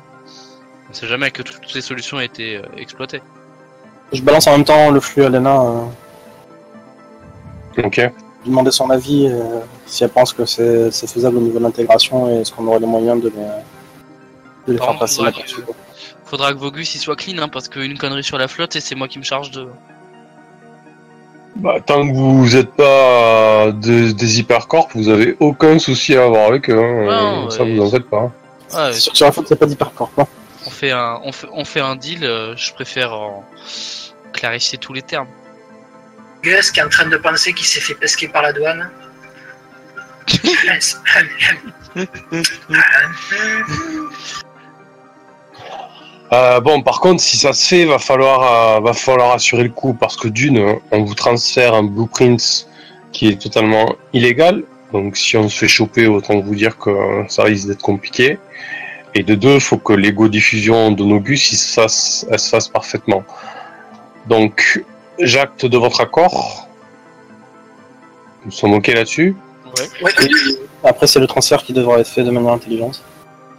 On 0.89 0.93
sait 0.93 1.07
jamais 1.07 1.29
que 1.31 1.41
toutes 1.41 1.73
les 1.73 1.81
solutions 1.81 2.19
aient 2.19 2.25
été 2.25 2.61
exploitées. 2.77 3.21
Je 4.13 4.21
balance 4.21 4.47
en 4.47 4.51
même 4.53 4.63
temps 4.63 4.91
le 4.91 4.99
flux 4.99 5.23
à 5.23 5.29
Lena. 5.29 5.61
Ok. 7.83 7.97
lui 7.97 8.11
demander 8.51 8.71
son 8.71 8.89
avis 8.89 9.27
euh, 9.27 9.59
si 9.85 10.03
elle 10.03 10.09
pense 10.11 10.31
que 10.31 10.45
c'est 10.45 10.91
c'est 10.91 11.09
faisable 11.09 11.37
au 11.37 11.41
niveau 11.41 11.57
de 11.59 11.63
l'intégration 11.63 12.29
et 12.29 12.41
est-ce 12.41 12.53
qu'on 12.53 12.65
aurait 12.67 12.79
les 12.79 12.85
moyens 12.87 13.21
de 13.21 13.27
les, 13.29 13.35
de 14.67 14.73
les 14.73 14.77
Par 14.77 14.87
faire 14.87 14.93
contre, 14.93 14.99
passer 15.01 15.15
faudra 15.17 15.31
que- 15.31 15.73
Faudra 16.25 16.53
que 16.53 16.57
Vogus 16.57 16.95
il 16.95 16.99
soit 16.99 17.15
clean, 17.15 17.37
hein, 17.37 17.47
parce 17.49 17.67
qu'une 17.69 17.97
connerie 17.97 18.23
sur 18.23 18.37
la 18.39 18.47
flotte 18.47 18.75
et 18.75 18.81
c'est 18.81 18.95
moi 18.95 19.07
qui 19.07 19.19
me 19.19 19.23
charge 19.23 19.51
de. 19.51 19.67
Bah, 21.57 21.75
tant 21.85 22.05
que 22.07 22.13
vous 22.13 22.55
êtes 22.55 22.71
pas 22.71 23.71
des, 23.71 24.13
des 24.13 24.39
hypercorps, 24.39 24.89
vous 24.95 25.07
avez 25.09 25.37
aucun 25.39 25.77
souci 25.79 26.15
à 26.17 26.23
avoir 26.23 26.47
avec 26.49 26.69
eux. 26.69 26.77
hein. 26.77 27.05
Non, 27.05 27.49
ça, 27.49 27.63
ouais. 27.63 27.75
vous 27.75 27.83
en 27.85 27.91
faites 27.91 28.09
pas. 28.09 28.31
Ouais, 28.73 28.93
Sur, 28.93 29.15
sur 29.15 29.25
la 29.27 29.31
flotte, 29.31 29.47
c'est 29.47 29.55
pas 29.55 29.65
d'hypercorps. 29.67 30.11
non 30.17 30.27
on 30.67 30.71
fait 30.71 30.89
un, 30.91 31.19
on 31.23 31.31
fait, 31.31 31.47
on 31.53 31.63
fait 31.63 31.79
un 31.79 31.95
deal. 31.95 32.25
euh, 32.25 32.55
je 32.57 32.73
préfère 32.73 33.13
euh, 33.13 33.29
clarifier 34.33 34.77
tous 34.79 34.91
les 34.93 35.03
termes. 35.03 35.27
Gus 36.41 36.71
qui 36.71 36.79
est 36.79 36.83
en 36.83 36.89
train 36.89 37.05
de 37.05 37.15
penser 37.17 37.53
qu'il 37.53 37.67
s'est 37.67 37.79
fait 37.79 37.93
pesquer 37.95 38.27
par 38.27 38.41
la 38.41 38.51
douane. 38.51 38.89
Euh, 46.33 46.59
bon, 46.59 46.81
par 46.81 46.99
contre, 46.99 47.21
si 47.21 47.37
ça 47.37 47.53
se 47.53 47.67
fait, 47.67 47.85
va 47.85 47.99
falloir, 47.99 48.77
euh, 48.77 48.79
va 48.79 48.93
falloir 48.93 49.31
assurer 49.33 49.63
le 49.63 49.69
coup 49.69 49.93
parce 49.93 50.17
que 50.17 50.27
d'une, 50.27 50.77
on 50.91 51.03
vous 51.03 51.13
transfère 51.13 51.75
un 51.75 51.83
blueprint 51.83 52.67
qui 53.11 53.27
est 53.27 53.41
totalement 53.41 53.95
illégal. 54.13 54.63
Donc, 54.91 55.17
si 55.17 55.37
on 55.37 55.49
se 55.49 55.57
fait 55.57 55.67
choper, 55.67 56.07
autant 56.07 56.39
vous 56.39 56.55
dire 56.55 56.77
que 56.77 57.25
ça 57.27 57.43
risque 57.43 57.67
d'être 57.67 57.81
compliqué. 57.81 58.39
Et 59.13 59.23
de 59.23 59.35
deux, 59.35 59.55
il 59.55 59.61
faut 59.61 59.77
que 59.77 59.93
l'ego 59.93 60.27
diffusion 60.27 60.91
de 60.91 61.03
nos 61.03 61.19
gus, 61.19 61.51
il 61.51 61.57
se 61.57 61.73
fasse, 61.73 62.25
elle 62.29 62.39
se 62.39 62.49
fasse 62.49 62.67
parfaitement. 62.67 63.23
Donc, 64.27 64.83
j'acte 65.19 65.65
de 65.65 65.77
votre 65.77 66.01
accord. 66.01 66.67
Nous 68.45 68.51
sommes 68.51 68.73
ok 68.73 68.87
là-dessus. 68.87 69.35
Ouais. 69.77 70.03
Ouais, 70.03 70.11
Et 70.83 70.87
après, 70.87 71.07
c'est 71.07 71.19
le 71.19 71.27
transfert 71.27 71.63
qui 71.63 71.73
devra 71.73 71.99
être 71.99 72.07
fait 72.07 72.23
de 72.23 72.31
manière 72.31 72.53
intelligente. 72.53 73.01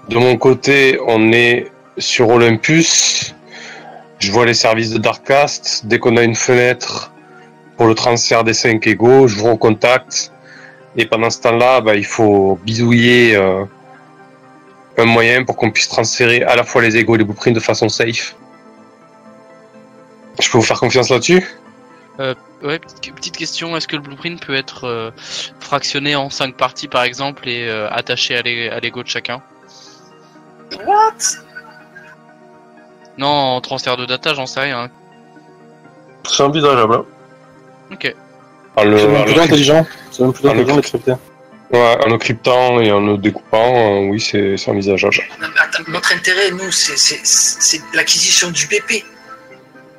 De 0.08 0.18
mon 0.18 0.36
côté, 0.36 0.98
on 1.06 1.32
est 1.32 1.70
sur 1.98 2.28
Olympus. 2.28 3.34
Je 4.18 4.32
vois 4.32 4.46
les 4.46 4.54
services 4.54 4.90
de 4.90 4.98
Darkcast. 4.98 5.86
Dès 5.86 5.98
qu'on 5.98 6.16
a 6.16 6.22
une 6.22 6.34
fenêtre 6.34 7.12
pour 7.76 7.86
le 7.86 7.94
transfert 7.94 8.44
des 8.44 8.54
5 8.54 8.86
égaux, 8.86 9.28
je 9.28 9.36
vous 9.36 9.50
recontacte. 9.50 10.32
Et 10.96 11.06
pendant 11.06 11.30
ce 11.30 11.40
temps-là, 11.42 11.80
bah, 11.80 11.94
il 11.94 12.06
faut 12.06 12.58
bidouiller 12.64 13.36
euh, 13.36 13.64
un 14.96 15.04
moyen 15.04 15.44
pour 15.44 15.56
qu'on 15.56 15.70
puisse 15.70 15.88
transférer 15.88 16.42
à 16.42 16.56
la 16.56 16.64
fois 16.64 16.82
les 16.82 16.96
égaux 16.96 17.16
et 17.16 17.18
les 17.18 17.24
blueprints 17.24 17.52
de 17.52 17.60
façon 17.60 17.88
safe. 17.88 18.34
Je 20.40 20.50
peux 20.50 20.58
vous 20.58 20.64
faire 20.64 20.80
confiance 20.80 21.10
là-dessus? 21.10 21.44
Ouais, 22.62 22.78
petite, 22.78 23.14
petite 23.14 23.36
question, 23.36 23.76
est-ce 23.76 23.86
que 23.86 23.96
le 23.96 24.02
blueprint 24.02 24.44
peut 24.44 24.54
être 24.54 24.84
euh, 24.84 25.10
fractionné 25.60 26.16
en 26.16 26.30
5 26.30 26.56
parties 26.56 26.88
par 26.88 27.02
exemple 27.02 27.46
et 27.48 27.68
euh, 27.68 27.88
attaché 27.90 28.34
à 28.34 28.80
l'ego 28.80 29.02
de 29.02 29.08
chacun? 29.08 29.42
What? 30.86 31.45
Non, 33.18 33.28
en 33.28 33.60
transfert 33.60 33.96
de 33.96 34.04
data, 34.06 34.34
j'en 34.34 34.46
sais 34.46 34.60
rien. 34.60 34.90
C'est 36.28 36.42
envisageable. 36.42 36.94
hein. 36.94 37.04
Ok. 37.92 38.14
En 38.76 38.84
le, 38.84 38.98
C'est 38.98 39.06
même 39.06 39.18
le 39.20 39.24
plutôt 39.26 39.40
intelligent. 39.40 39.86
C'est 40.10 40.22
même 40.22 40.32
plutôt 40.32 40.48
Ah, 40.48 40.52
intelligent 40.52 41.18
ouais, 41.72 41.96
en 42.04 42.08
le 42.10 42.18
cryptant 42.18 42.80
et 42.80 42.92
en 42.92 43.00
le 43.00 43.16
découpant, 43.18 43.74
euh, 44.04 44.08
oui, 44.10 44.20
c'est 44.20 44.56
c'est 44.56 44.70
envisageable. 44.70 45.16
Non, 45.40 45.48
mais 45.48 45.60
attends, 45.60 45.82
Notre 45.90 46.12
intérêt, 46.14 46.50
nous, 46.50 46.70
c'est- 46.70 46.96
c'est 46.96 47.20
c'est 47.24 47.80
l'acquisition 47.94 48.50
du 48.50 48.66
BP. 48.66 49.04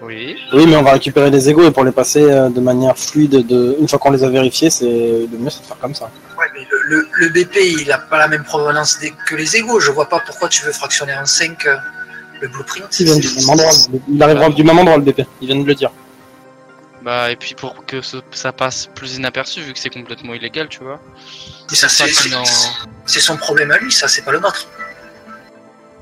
Oui. 0.02 0.38
Oui, 0.54 0.68
mais 0.68 0.76
on 0.76 0.84
va 0.84 0.92
récupérer 0.92 1.32
les 1.32 1.50
égos 1.50 1.64
et 1.64 1.72
pour 1.72 1.84
les 1.84 1.92
passer 1.92 2.22
euh, 2.24 2.50
de 2.50 2.60
manière 2.62 2.96
fluide, 2.98 3.48
de... 3.48 3.76
une 3.80 3.88
fois 3.88 3.98
qu'on 3.98 4.12
les 4.12 4.24
a 4.24 4.30
vérifiés, 4.30 4.70
c'est 4.70 4.86
le 4.86 5.38
mieux 5.40 5.50
c'est 5.50 5.62
de 5.62 5.66
faire 5.66 5.80
comme 5.80 5.96
ça. 5.96 6.06
Ouais, 6.38 6.46
mais 6.54 6.68
le, 6.70 6.78
le- 6.98 7.08
le 7.14 7.30
BP, 7.30 7.56
il 7.82 7.92
a 7.92 7.98
pas 7.98 8.20
la 8.20 8.28
même 8.28 8.44
provenance 8.44 9.00
des- 9.00 9.12
que 9.28 9.36
les 9.36 9.58
égaux. 9.58 9.80
Je 9.80 9.92
vois 9.92 10.08
pas 10.08 10.20
pourquoi 10.20 10.50
tu 10.50 10.64
veux 10.64 10.72
fractionner 10.72 11.16
en 11.16 11.26
5 11.26 11.66
euh, 11.66 11.76
le 12.42 12.48
blueprint. 12.48 13.00
Il 13.00 13.06
vient 13.06 13.18
du 13.18 13.28
même 13.36 13.50
endroit. 13.50 13.72
Il 14.10 14.22
arrivera 14.24 14.50
du 14.50 14.64
même 14.64 14.80
endroit 14.80 14.98
le 14.98 15.04
BP. 15.04 15.26
Il 15.42 15.48
vient 15.48 15.56
de 15.60 15.66
le 15.66 15.76
dire. 15.76 15.92
Bah, 17.04 17.32
et 17.32 17.36
puis 17.36 17.54
pour 17.56 17.86
que 17.86 18.02
ce- 18.02 18.18
ça 18.32 18.52
passe 18.52 18.90
plus 18.94 19.16
inaperçu, 19.16 19.62
vu 19.62 19.72
que 19.74 19.80
c'est 19.80 19.90
complètement 19.90 20.34
illégal, 20.34 20.68
tu 20.68 20.80
vois. 20.84 21.00
Et 21.72 21.76
ça, 21.76 21.88
C'est 21.90 23.20
son 23.22 23.38
problème 23.38 23.72
à 23.72 23.78
lui, 23.78 23.92
ça, 23.92 24.08
c'est 24.08 24.24
pas 24.24 24.32
le 24.32 24.40
nôtre. 24.40 24.68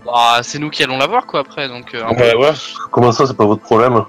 Bah, 0.06 0.40
c'est 0.44 0.60
nous 0.60 0.70
qui 0.70 0.84
allons 0.84 0.98
l'avoir, 0.98 1.26
quoi, 1.26 1.40
après, 1.42 1.68
donc... 1.68 1.94
euh, 1.94 2.04
peu- 2.16 2.16
Ouais, 2.22 2.36
ouais. 2.36 2.52
Comment 2.92 3.12
ça, 3.12 3.26
c'est 3.28 3.36
pas 3.36 3.46
votre 3.46 3.62
problème 3.62 3.94
Là, 3.96 4.06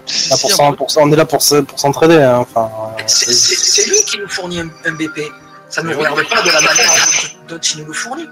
pour 0.00 0.10
si, 0.10 0.28
ça, 0.56 0.72
pour 0.72 0.90
ça, 0.90 1.00
on 1.02 1.10
est 1.10 1.16
là 1.16 1.24
pour, 1.24 1.40
se- 1.42 1.62
pour 1.62 1.78
s'entraider. 1.80 2.16
hein. 2.22 2.38
Enfin, 2.38 2.70
euh, 2.98 3.02
C'est 3.06 3.32
c'est- 3.32 3.54
c'est 3.56 3.88
lui 3.88 3.96
qui 4.04 4.18
nous 4.18 4.28
fournit 4.28 4.60
un, 4.60 4.68
un 4.84 4.92
BP. 4.92 5.32
Ça 5.70 5.82
ne 5.82 5.90
nous 5.92 5.98
regarde 5.98 6.22
pas 6.28 6.42
de 6.42 6.48
la 6.48 6.60
manière 6.60 6.94
dont, 7.48 7.54
dont 7.54 7.60
il 7.60 7.80
nous 7.80 7.86
le 7.86 7.92
fournit. 7.94 8.28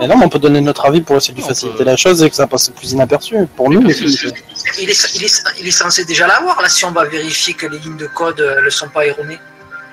Et 0.00 0.06
non, 0.08 0.16
mais 0.18 0.24
on 0.24 0.28
peut 0.28 0.38
donner 0.40 0.60
notre 0.60 0.84
avis 0.86 1.00
pour 1.00 1.16
essayer 1.16 1.34
de 1.34 1.40
On 1.42 1.46
faciliter 1.46 1.78
peut- 1.78 1.84
la 1.84 1.96
chose 1.96 2.22
et 2.22 2.28
que 2.28 2.34
ça 2.34 2.46
passe 2.48 2.70
plus 2.70 2.92
inaperçu. 2.92 3.36
Pour 3.56 3.70
nous, 3.70 3.80
Il 3.82 3.90
est, 3.90 4.00
il, 4.00 4.90
est, 4.90 5.44
il 5.60 5.68
est 5.68 5.70
censé 5.70 6.04
déjà 6.04 6.26
l'avoir, 6.26 6.60
là, 6.60 6.68
si 6.68 6.84
on 6.84 6.90
va 6.90 7.04
vérifier 7.04 7.54
que 7.54 7.66
les 7.66 7.78
lignes 7.78 7.96
de 7.96 8.06
code 8.08 8.40
euh, 8.40 8.64
ne 8.64 8.70
sont 8.70 8.88
pas 8.88 9.06
erronées. 9.06 9.38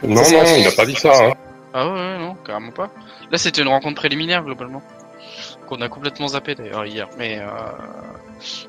Non, 0.01 0.15
non, 0.15 0.55
il 0.57 0.67
a 0.67 0.71
pas 0.71 0.85
dit 0.85 0.95
ça. 0.95 1.11
Hein. 1.13 1.33
Ah 1.75 1.87
ouais, 1.87 1.93
ouais, 1.93 2.17
non, 2.19 2.35
carrément 2.45 2.71
pas. 2.71 2.89
Là, 3.31 3.37
c'était 3.37 3.61
une 3.61 3.67
rencontre 3.67 3.95
préliminaire, 3.95 4.43
globalement. 4.43 4.81
Qu'on 5.67 5.79
a 5.81 5.87
complètement 5.89 6.27
zappé, 6.27 6.55
d'ailleurs, 6.55 6.85
hier. 6.85 7.07
Mais, 7.17 7.39
euh... 7.39 7.45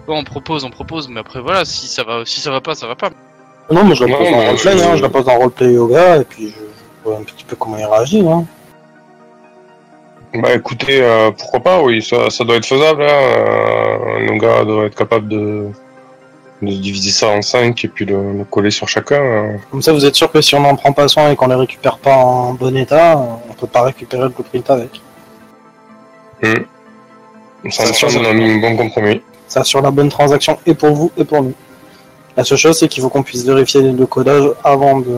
Bon, 0.06 0.18
on 0.18 0.24
propose, 0.24 0.64
on 0.64 0.70
propose, 0.70 1.08
mais 1.08 1.20
après, 1.20 1.40
voilà, 1.40 1.64
si 1.64 1.86
ça 1.88 2.04
va, 2.04 2.22
si 2.24 2.40
ça 2.40 2.50
va 2.50 2.60
pas, 2.60 2.74
ça 2.74 2.86
va 2.86 2.94
pas. 2.96 3.10
Non, 3.70 3.82
mais 3.84 3.94
je 3.94 4.04
la 4.04 4.16
pose 4.16 4.28
en 4.28 4.40
roleplay, 4.46 4.78
je- 4.78 4.84
hein. 4.84 4.96
je 4.96 5.02
la 5.02 5.08
pose 5.08 5.28
en 5.28 5.38
roleplay 5.38 5.76
au 5.78 5.86
gars 5.88 6.18
et 6.18 6.24
puis 6.24 6.48
je 6.50 6.54
je 7.04 7.10
vois 7.10 7.18
un 7.18 7.22
petit 7.24 7.44
peu 7.44 7.56
comment 7.56 7.76
il 7.76 7.84
réagit. 7.86 8.20
Hein. 8.26 8.44
Bah 10.34 10.52
écoutez, 10.54 11.00
euh, 11.00 11.30
pourquoi 11.30 11.60
pas, 11.60 11.80
oui, 11.82 12.02
ça, 12.02 12.28
ça 12.28 12.42
doit 12.44 12.56
être 12.56 12.66
faisable. 12.66 13.02
Hein. 13.04 13.06
Euh, 13.08 14.26
nos 14.26 14.36
gars 14.36 14.64
doivent 14.64 14.86
être 14.86 14.96
capables 14.96 15.28
de, 15.28 15.68
de 16.60 16.66
diviser 16.68 17.10
ça 17.12 17.28
en 17.28 17.40
5 17.40 17.84
et 17.84 17.88
puis 17.88 18.04
le, 18.04 18.32
le 18.38 18.44
coller 18.44 18.70
sur 18.72 18.88
chacun. 18.88 19.22
hein. 19.22 19.56
Comme 19.70 19.80
ça, 19.82 19.92
vous 19.92 20.04
êtes 20.04 20.16
sûr 20.16 20.30
que 20.32 20.40
si 20.40 20.54
on 20.56 20.60
n'en 20.60 20.74
prend 20.74 20.92
pas 20.92 21.06
soin 21.06 21.30
et 21.30 21.36
qu'on 21.36 21.46
les 21.46 21.54
récupère 21.54 21.98
pas 21.98 22.16
en 22.16 22.52
bon 22.54 22.76
état, 22.76 23.16
on 23.48 23.52
peut 23.54 23.68
pas 23.68 23.82
récupérer 23.82 24.24
le 24.24 24.28
blueprint 24.30 24.68
avec. 24.70 25.00
Ça 27.70 27.86
me 27.86 27.92
semble 27.92 28.26
on 28.26 28.30
a 28.30 28.32
mis 28.32 28.50
un 28.50 28.58
bon 28.58 28.76
compromis. 28.76 29.22
Ça 29.48 29.60
assure 29.60 29.80
la 29.82 29.90
bonne 29.90 30.08
transaction 30.08 30.58
et 30.66 30.74
pour 30.74 30.90
vous 30.90 31.12
et 31.16 31.24
pour 31.24 31.42
nous. 31.42 31.54
La 32.36 32.42
seule 32.44 32.58
chose, 32.58 32.76
c'est 32.78 32.88
qu'il 32.88 33.02
faut 33.02 33.08
qu'on 33.08 33.22
puisse 33.22 33.44
vérifier 33.44 33.80
le 33.80 34.06
codage 34.06 34.50
avant 34.64 34.98
de, 34.98 35.16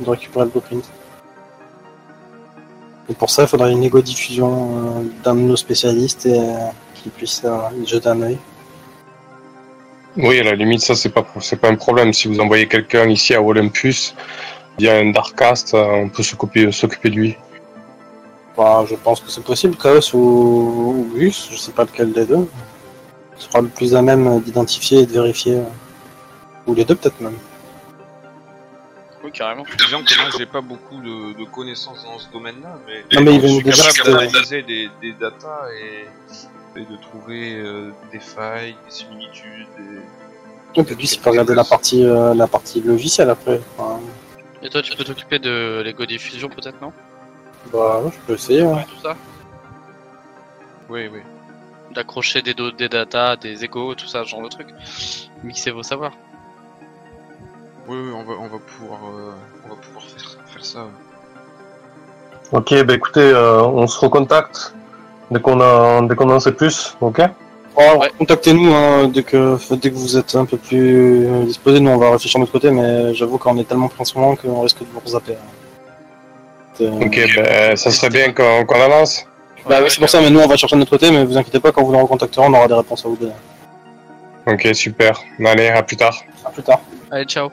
de 0.00 0.10
récupérer 0.10 0.44
le 0.44 0.50
blueprint. 0.50 0.84
Et 3.08 3.14
pour 3.14 3.30
ça, 3.30 3.42
il 3.42 3.48
faudrait 3.48 3.72
une 3.72 3.82
égo-diffusion 3.82 4.50
euh, 4.50 5.02
d'un 5.22 5.34
de 5.34 5.40
nos 5.40 5.56
spécialistes 5.56 6.26
et 6.26 6.38
euh, 6.38 6.54
qui 6.94 7.10
puisse 7.10 7.42
y 7.78 7.86
jeter 7.86 8.08
un 8.08 8.22
œil. 8.22 8.38
Oui, 10.16 10.38
à 10.38 10.44
la 10.44 10.54
limite, 10.54 10.80
ça 10.80 10.94
c'est 10.94 11.10
pas 11.10 11.26
c'est 11.40 11.56
pas 11.56 11.68
un 11.68 11.74
problème. 11.74 12.12
Si 12.12 12.28
vous 12.28 12.38
envoyez 12.38 12.68
quelqu'un 12.68 13.08
ici 13.08 13.34
à 13.34 13.42
Olympus 13.42 14.14
via 14.78 14.96
un 14.96 15.10
Darkcast, 15.10 15.74
euh, 15.74 16.04
on 16.04 16.08
peut 16.08 16.22
s'occuper 16.22 16.70
s'occuper 16.70 17.10
de 17.10 17.16
lui. 17.16 17.36
Bah, 18.56 18.84
je 18.88 18.94
pense 18.94 19.20
que 19.20 19.28
c'est 19.30 19.42
possible, 19.42 19.76
Chaos 19.76 20.14
ou, 20.14 20.18
ou 20.18 21.18
Gus, 21.18 21.48
je 21.50 21.56
sais 21.56 21.72
pas 21.72 21.82
lequel 21.82 22.12
des 22.12 22.24
deux. 22.24 22.46
sera 23.36 23.60
le 23.60 23.68
plus 23.68 23.96
à 23.96 24.02
même 24.02 24.40
d'identifier 24.40 25.00
et 25.00 25.06
de 25.06 25.12
vérifier. 25.12 25.58
Ou 26.66 26.74
les 26.74 26.84
deux 26.84 26.94
peut-être 26.94 27.20
même. 27.20 27.36
Oui, 29.24 29.32
carrément. 29.32 29.64
Disons 29.78 30.04
que 30.04 30.20
moi 30.20 30.30
j'ai 30.36 30.44
pas 30.46 30.60
beaucoup 30.60 31.00
de, 31.00 31.38
de 31.38 31.44
connaissances 31.46 32.04
dans 32.04 32.18
ce 32.18 32.28
domaine-là, 32.30 32.78
mais, 32.86 33.04
Non, 33.16 33.22
mais 33.22 33.34
il 33.36 33.40
je 33.40 33.46
suis 33.48 33.62
capable 34.02 34.20
d'analyser 34.20 34.62
des, 34.62 34.90
des 35.00 35.12
datas 35.14 35.66
et, 35.72 36.80
et 36.80 36.84
de 36.84 36.96
trouver 37.00 37.54
euh, 37.54 37.90
des 38.12 38.20
failles, 38.20 38.76
des 38.84 38.90
similitudes. 38.90 39.66
Des... 39.78 40.80
Et 40.80 40.84
puis 40.84 41.08
il 41.10 41.20
peut 41.20 41.30
regarder 41.30 41.54
la 41.54 41.64
partie, 41.64 42.04
euh, 42.04 42.34
la 42.34 42.46
partie 42.46 42.82
logicielle 42.82 43.30
après. 43.30 43.60
Enfin, 43.78 43.98
Et 44.62 44.68
toi, 44.68 44.82
tu 44.82 44.94
peux 44.94 45.04
t'occuper 45.04 45.38
de 45.38 45.80
l'ego 45.84 46.04
diffusion 46.04 46.48
peut-être, 46.50 46.80
non? 46.82 46.92
Bah, 47.72 48.02
je 48.12 48.18
peux 48.26 48.34
essayer. 48.34 48.62
ouais. 48.62 48.84
Tout 48.84 49.00
ça 49.02 49.16
Oui, 50.90 51.08
oui. 51.10 51.20
D'accrocher 51.94 52.42
des, 52.42 52.52
do- 52.52 52.72
des 52.72 52.88
data, 52.90 53.36
des 53.36 53.64
égos, 53.64 53.94
tout 53.94 54.06
ça, 54.08 54.22
ce 54.24 54.28
genre 54.28 54.42
de 54.42 54.48
truc. 54.48 54.66
Mixer 55.44 55.70
vos 55.70 55.82
savoirs. 55.82 56.12
Oui, 57.86 57.96
oui, 57.98 58.12
on 58.14 58.24
va, 58.24 58.32
on 58.40 58.48
va 58.48 58.58
pouvoir, 58.58 58.98
euh, 59.04 59.32
on 59.64 59.68
va 59.68 59.74
pouvoir 59.76 60.04
faire, 60.04 60.36
faire 60.52 60.64
ça. 60.64 60.86
Ok, 62.52 62.82
bah 62.84 62.94
écoutez, 62.94 63.20
euh, 63.20 63.62
on 63.62 63.86
se 63.86 63.98
recontacte 63.98 64.74
dès 65.30 65.40
qu'on 65.40 65.60
a, 65.60 66.00
dès 66.02 66.14
qu'on 66.14 66.30
en 66.30 66.40
sait 66.40 66.52
plus, 66.52 66.96
ok? 67.00 67.18
Ouais. 67.76 68.10
contactez-nous 68.18 68.72
hein, 68.72 69.08
dès 69.08 69.24
que 69.24 69.58
dès 69.74 69.90
que 69.90 69.96
vous 69.96 70.16
êtes 70.16 70.36
un 70.36 70.44
peu 70.44 70.56
plus 70.56 71.26
euh, 71.26 71.44
disposé. 71.44 71.80
Nous, 71.80 71.90
on 71.90 71.98
va 71.98 72.12
réfléchir 72.12 72.38
de 72.38 72.42
notre 72.42 72.52
côté, 72.52 72.70
mais 72.70 73.12
j'avoue 73.14 73.36
qu'on 73.36 73.58
est 73.58 73.64
tellement 73.68 73.88
pris 73.88 74.00
en 74.00 74.04
ce 74.04 74.16
moment 74.16 74.36
qu'on 74.36 74.60
risque 74.62 74.78
de 74.78 74.86
vous 74.92 75.08
zapper. 75.10 75.32
hein. 75.34 76.82
Euh, 76.82 76.90
Ok, 77.04 77.18
bah 77.36 77.76
ça 77.76 77.90
serait 77.90 78.10
bien 78.10 78.32
qu'on 78.32 78.64
qu'on 78.64 78.80
avance. 78.80 79.26
Bah 79.68 79.78
oui, 79.82 79.86
c'est 79.90 79.98
pour 79.98 80.08
ça, 80.08 80.20
mais 80.20 80.30
nous, 80.30 80.40
on 80.40 80.46
va 80.46 80.56
chercher 80.56 80.76
de 80.76 80.80
notre 80.80 80.90
côté, 80.90 81.10
mais 81.10 81.24
vous 81.24 81.36
inquiétez 81.36 81.58
pas, 81.58 81.72
quand 81.72 81.82
vous 81.82 81.92
nous 81.92 81.98
recontacterez, 82.00 82.46
on 82.46 82.52
aura 82.54 82.68
des 82.68 82.74
réponses 82.74 83.04
à 83.04 83.08
vous 83.08 83.16
donner. 83.16 83.32
Ok, 84.46 84.68
super. 84.74 85.18
Allez, 85.44 85.68
à 85.68 85.82
plus 85.82 85.96
tard. 85.96 86.16
À 86.44 86.50
plus 86.50 86.62
tard. 86.62 86.80
Allez, 87.10 87.24
ciao. 87.24 87.50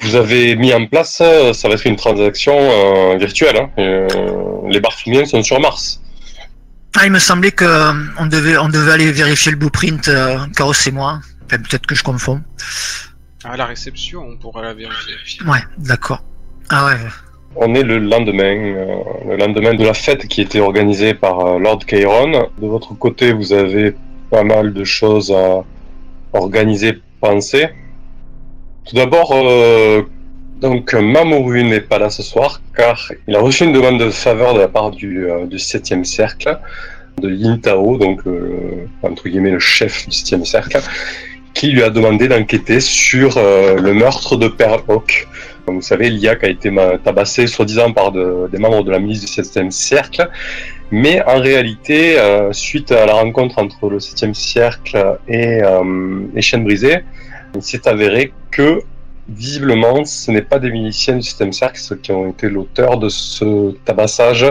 Vous 0.00 0.14
avez 0.14 0.56
mis 0.56 0.72
en 0.72 0.86
place, 0.86 1.18
euh, 1.20 1.52
ça 1.52 1.68
va 1.68 1.74
être 1.74 1.86
une 1.86 1.96
transaction 1.96 2.54
euh, 2.56 3.16
virtuelle. 3.18 3.56
Hein. 3.56 3.70
Euh, 3.78 4.08
les 4.68 5.26
sont 5.26 5.42
sur 5.42 5.60
Mars. 5.60 6.00
Ah, 6.98 7.04
il 7.04 7.12
me 7.12 7.18
semblait 7.18 7.50
que 7.50 7.64
euh, 7.64 7.92
on 8.18 8.26
devait, 8.26 8.56
on 8.56 8.68
devait 8.68 8.92
aller 8.92 9.12
vérifier 9.12 9.52
le 9.52 9.58
blueprint, 9.58 10.08
euh, 10.08 10.38
Chaos 10.56 10.72
et 10.86 10.90
moi. 10.90 11.20
Enfin, 11.44 11.58
peut-être 11.58 11.86
que 11.86 11.94
je 11.94 12.02
confonds. 12.02 12.40
À 13.44 13.56
la 13.56 13.66
réception, 13.66 14.26
on 14.26 14.36
pourra 14.36 14.62
la 14.62 14.74
vérifier. 14.74 15.14
Ouais, 15.46 15.60
d'accord. 15.78 16.22
Ah 16.70 16.86
ouais. 16.86 16.96
On 17.54 17.74
est 17.74 17.82
le 17.82 17.98
lendemain, 17.98 18.44
euh, 18.44 19.02
le 19.28 19.36
lendemain 19.36 19.74
de 19.74 19.84
la 19.84 19.94
fête 19.94 20.26
qui 20.26 20.40
était 20.40 20.60
organisée 20.60 21.14
par 21.14 21.40
euh, 21.40 21.58
Lord 21.58 21.84
Kairon. 21.86 22.48
De 22.58 22.66
votre 22.66 22.94
côté, 22.94 23.32
vous 23.32 23.52
avez 23.52 23.94
pas 24.30 24.42
mal 24.42 24.72
de 24.72 24.84
choses 24.84 25.30
à 25.30 25.64
organiser, 26.32 26.98
penser. 27.20 27.68
Tout 28.88 28.94
d'abord, 28.96 29.32
euh, 29.34 30.02
donc 30.60 30.94
Mamoru 30.94 31.64
n'est 31.64 31.80
pas 31.80 31.98
là 31.98 32.08
ce 32.10 32.22
soir 32.22 32.60
car 32.76 33.12
il 33.26 33.34
a 33.34 33.40
reçu 33.40 33.64
une 33.64 33.72
demande 33.72 33.98
de 33.98 34.10
faveur 34.10 34.54
de 34.54 34.60
la 34.60 34.68
part 34.68 34.90
du, 34.90 35.28
euh, 35.28 35.46
du 35.46 35.56
7e 35.56 36.04
cercle, 36.04 36.58
de 37.20 37.30
Yintao, 37.30 37.96
donc 37.98 38.20
euh, 38.26 38.86
entre 39.02 39.28
guillemets 39.28 39.50
le 39.50 39.58
chef 39.58 40.06
du 40.08 40.14
7e 40.14 40.44
cercle, 40.44 40.78
qui 41.54 41.68
lui 41.72 41.82
a 41.82 41.90
demandé 41.90 42.28
d'enquêter 42.28 42.80
sur 42.80 43.36
le 43.36 43.92
meurtre 43.94 44.36
de 44.36 44.46
Pearl 44.46 44.82
Hawk. 44.88 45.26
Vous 45.66 45.80
savez, 45.80 46.10
l'IAC 46.10 46.44
a 46.44 46.48
été 46.48 46.70
tabassé 47.02 47.46
soi-disant 47.46 47.92
par 47.92 48.12
de- 48.12 48.46
des 48.52 48.58
membres 48.58 48.84
de 48.84 48.90
la 48.90 48.98
milice 48.98 49.20
du 49.22 49.26
7e 49.26 49.70
cercle. 49.70 50.28
Mais 50.92 51.22
en 51.26 51.40
réalité, 51.40 52.16
suite 52.52 52.92
à 52.92 53.06
la 53.06 53.14
rencontre 53.14 53.58
entre 53.58 53.88
le 53.88 53.98
7e 53.98 54.34
cercle 54.34 55.16
et 55.28 55.60
les 56.34 56.42
chaînes 56.42 56.62
brisées, 56.64 56.98
il 57.56 57.62
s'est 57.62 57.88
avéré 57.88 58.32
que 58.50 58.82
visiblement, 59.28 60.04
ce 60.04 60.30
n'est 60.30 60.42
pas 60.42 60.58
des 60.58 60.70
miliciens 60.70 61.16
du 61.16 61.22
7e 61.22 61.52
cercle 61.52 61.78
ceux 61.78 61.96
qui 61.96 62.12
ont 62.12 62.30
été 62.30 62.48
l'auteur 62.48 62.98
de 62.98 63.08
ce 63.08 63.72
tabassage, 63.84 64.46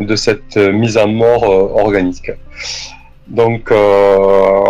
de 0.00 0.16
cette 0.16 0.56
euh, 0.56 0.72
mise 0.72 0.96
à 0.98 1.06
mort 1.06 1.44
euh, 1.44 1.80
organique. 1.82 2.30
Donc, 3.26 3.70
euh, 3.70 4.64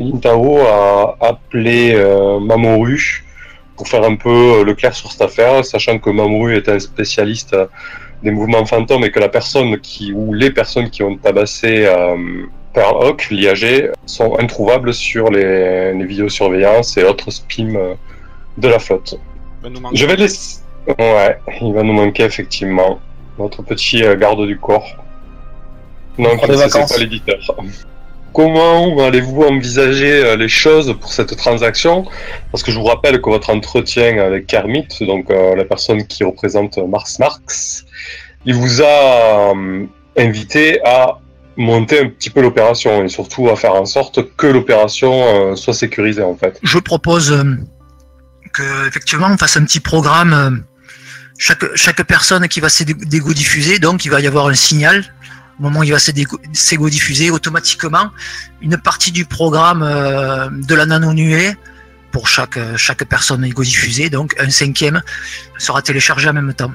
Intao 0.00 0.58
a 0.60 1.16
appelé 1.20 1.94
euh, 1.94 2.38
Mamoru 2.40 3.24
pour 3.76 3.88
faire 3.88 4.04
un 4.04 4.16
peu 4.16 4.64
le 4.64 4.74
clair 4.74 4.94
sur 4.94 5.12
cette 5.12 5.22
affaire, 5.22 5.64
sachant 5.64 5.98
que 5.98 6.10
Mamoru 6.10 6.56
est 6.56 6.68
un 6.68 6.78
spécialiste 6.78 7.56
des 8.22 8.30
mouvements 8.30 8.64
fantômes 8.64 9.04
et 9.04 9.10
que 9.10 9.20
la 9.20 9.28
personne 9.28 9.78
qui 9.78 10.12
ou 10.14 10.32
les 10.32 10.50
personnes 10.50 10.88
qui 10.88 11.02
ont 11.02 11.16
tabassé 11.18 11.86
Pearl 12.76 13.02
Hawk, 13.02 13.30
l'IAG, 13.30 13.90
sont 14.04 14.38
introuvables 14.38 14.92
sur 14.92 15.30
les, 15.30 15.94
les 15.94 16.04
vidéosurveillances 16.04 16.98
et 16.98 17.04
autres 17.04 17.30
spims 17.30 17.74
euh, 17.74 17.94
de 18.58 18.68
la 18.68 18.78
flotte. 18.78 19.18
Va 19.62 19.70
nous 19.70 19.80
manquer. 19.80 19.96
Je 19.96 20.04
vais 20.04 20.16
laisser. 20.16 20.60
Ouais, 20.86 21.38
il 21.62 21.72
va 21.72 21.82
nous 21.82 21.94
manquer 21.94 22.24
effectivement 22.24 23.00
notre 23.38 23.62
petit 23.62 24.04
euh, 24.04 24.14
garde 24.14 24.46
du 24.46 24.58
corps. 24.58 24.94
Non, 26.18 26.28
c'est 26.38 26.70
pas 26.70 26.98
l'éditeur. 26.98 27.38
Comment 28.34 28.98
allez-vous 29.06 29.44
envisager 29.44 30.12
euh, 30.12 30.36
les 30.36 30.48
choses 30.48 30.94
pour 31.00 31.10
cette 31.10 31.34
transaction? 31.34 32.04
Parce 32.52 32.62
que 32.62 32.70
je 32.72 32.78
vous 32.78 32.84
rappelle 32.84 33.22
que 33.22 33.30
votre 33.30 33.48
entretien 33.48 34.18
avec 34.18 34.46
Kermit, 34.46 34.88
donc 35.00 35.30
euh, 35.30 35.56
la 35.56 35.64
personne 35.64 36.06
qui 36.06 36.24
représente 36.24 36.76
Mars 36.76 37.18
Marx, 37.20 37.86
il 38.44 38.54
vous 38.54 38.82
a 38.82 39.54
euh, 39.54 39.86
invité 40.18 40.84
à 40.84 41.20
monter 41.56 42.00
un 42.00 42.08
petit 42.08 42.30
peu 42.30 42.40
l'opération 42.42 43.04
et 43.04 43.08
surtout 43.08 43.48
à 43.48 43.56
faire 43.56 43.74
en 43.74 43.86
sorte 43.86 44.34
que 44.36 44.46
l'opération 44.46 45.12
euh, 45.12 45.56
soit 45.56 45.74
sécurisée 45.74 46.22
en 46.22 46.36
fait. 46.36 46.58
Je 46.62 46.78
propose 46.78 47.32
euh, 47.32 47.44
que 48.52 48.88
effectivement 48.88 49.28
on 49.30 49.36
fasse 49.38 49.56
un 49.56 49.64
petit 49.64 49.80
programme. 49.80 50.32
euh, 50.32 50.50
chaque, 51.38 51.64
chaque 51.74 52.02
personne 52.04 52.48
qui 52.48 52.60
va 52.60 52.70
s'égo-diffuser, 52.70 53.78
donc 53.78 54.06
il 54.06 54.10
va 54.10 54.20
y 54.22 54.26
avoir 54.26 54.46
un 54.46 54.54
signal. 54.54 55.04
Au 55.58 55.62
moment 55.64 55.80
où 55.80 55.84
il 55.84 55.92
va 55.92 55.98
s'égo- 55.98 56.40
s'égo-diffuser, 56.52 57.30
automatiquement, 57.30 58.10
une 58.62 58.76
partie 58.78 59.12
du 59.12 59.24
programme 59.26 59.80
de 60.50 60.74
la 60.74 60.86
nano-nuée 60.86 61.54
pour 62.10 62.28
chaque, 62.28 62.58
chaque 62.76 63.04
personne 63.04 63.44
égo-diffusée, 63.44 64.08
donc 64.08 64.34
un 64.38 64.48
cinquième 64.48 65.02
sera 65.58 65.82
téléchargé 65.82 66.28
en 66.28 66.32
même 66.32 66.54
temps. 66.54 66.72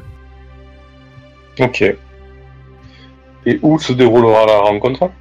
Ok. 1.60 1.84
Et 3.46 3.60
où 3.62 3.80
se 3.80 3.94
déroulera 3.94 4.46
la 4.46 4.60
rencontre? 4.60 5.12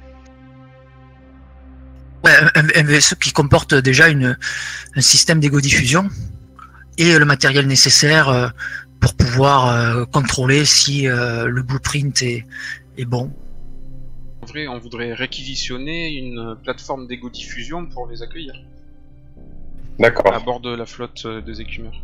Ouais, 2.23 2.31
un, 2.55 2.67
un 2.75 2.83
VSE 2.83 3.15
qui 3.15 3.31
comporte 3.31 3.73
déjà 3.73 4.09
une, 4.09 4.37
un 4.95 5.01
système 5.01 5.39
d'égo-diffusion 5.39 6.07
et 6.99 7.17
le 7.17 7.25
matériel 7.25 7.65
nécessaire 7.65 8.29
euh, 8.29 8.47
pour 8.99 9.15
pouvoir 9.15 9.67
euh, 9.67 10.05
contrôler 10.05 10.65
si 10.65 11.07
euh, 11.07 11.47
le 11.47 11.63
blueprint 11.63 12.21
est, 12.21 12.45
est 12.97 13.05
bon. 13.05 13.33
En 14.43 14.45
vrai, 14.45 14.67
on 14.67 14.77
voudrait 14.77 15.13
réquisitionner 15.13 16.13
une 16.13 16.55
plateforme 16.63 17.07
d'égo-diffusion 17.07 17.87
pour 17.87 18.07
les 18.07 18.21
accueillir 18.21 18.53
à 19.99 20.03
D'accord. 20.03 20.43
bord 20.43 20.59
de 20.59 20.75
la 20.75 20.85
flotte 20.85 21.27
des 21.27 21.61
écumeurs. 21.61 21.99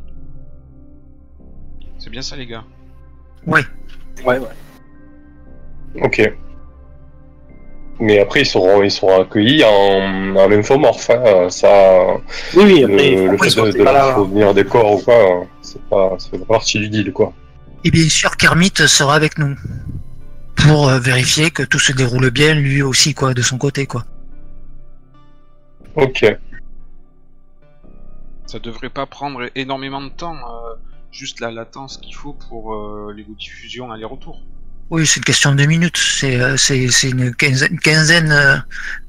C'est 1.98 2.12
bien 2.12 2.22
ça, 2.22 2.36
les 2.36 2.46
gars? 2.46 2.64
Ouais, 3.46 3.64
ouais. 4.24 4.40
Ok. 6.02 6.34
Mais 8.00 8.20
après, 8.20 8.42
ils 8.42 8.46
seront, 8.46 8.84
ils 8.84 8.92
seront 8.92 9.22
accueillis 9.22 9.64
en, 9.64 10.36
en 10.36 10.52
infomorphe. 10.52 11.10
hein. 11.10 11.50
Ça, 11.50 12.04
Oui, 12.56 12.64
oui, 12.66 12.80
le, 12.82 12.94
après, 12.94 13.12
le 13.16 13.30
après, 13.34 13.50
fait 13.50 13.62
de, 13.62 13.72
c'est 13.72 13.78
de 13.80 13.84
pas 13.84 13.94
leur 13.94 14.08
là. 14.10 14.14
fournir 14.14 14.54
des 14.54 14.66
corps 14.66 14.94
ou 14.94 15.02
quoi, 15.02 15.46
c'est 15.64 15.82
pas, 15.90 16.16
fait 16.20 16.38
pas 16.38 16.46
partie 16.46 16.80
du 16.80 16.90
deal, 16.90 17.12
quoi. 17.12 17.34
Et 17.84 17.90
bien 17.92 18.08
sûr, 18.08 18.38
Kermit 18.38 18.72
sera 18.76 19.16
avec 19.16 19.40
nous 19.40 19.56
pour 20.56 20.90
euh, 20.90 21.00
vérifier 21.00 21.50
que 21.50 21.64
tout 21.64 21.80
se 21.80 21.92
déroule 21.92 22.30
bien, 22.30 22.54
lui 22.54 22.84
aussi, 22.84 23.16
quoi, 23.16 23.34
de 23.34 23.42
son 23.42 23.58
côté, 23.58 23.88
quoi. 23.88 24.06
Ok. 25.96 26.24
Ça 28.46 28.60
devrait 28.60 28.90
pas 28.90 29.08
prendre 29.08 29.42
énormément 29.56 30.02
de 30.02 30.10
temps, 30.10 30.36
euh, 30.36 30.76
juste 31.12 31.40
la 31.40 31.50
latence 31.52 31.98
qu'il 31.98 32.14
faut 32.16 32.34
pour 32.34 32.76
euh, 32.76 33.12
l'égo-diffusion 33.16 33.92
aller-retour. 33.92 34.42
Oui, 34.90 35.06
c'est 35.06 35.18
une 35.18 35.26
question 35.26 35.54
de 35.54 35.66
minutes. 35.66 35.98
C'est 35.98 36.40
euh, 36.40 36.56
c'est 36.58 36.88
c'est 36.90 37.10
une 37.10 37.34
quinzaine, 37.36 37.70
une 37.74 37.80
quinzaine. 37.80 38.32
euh, 38.32 38.56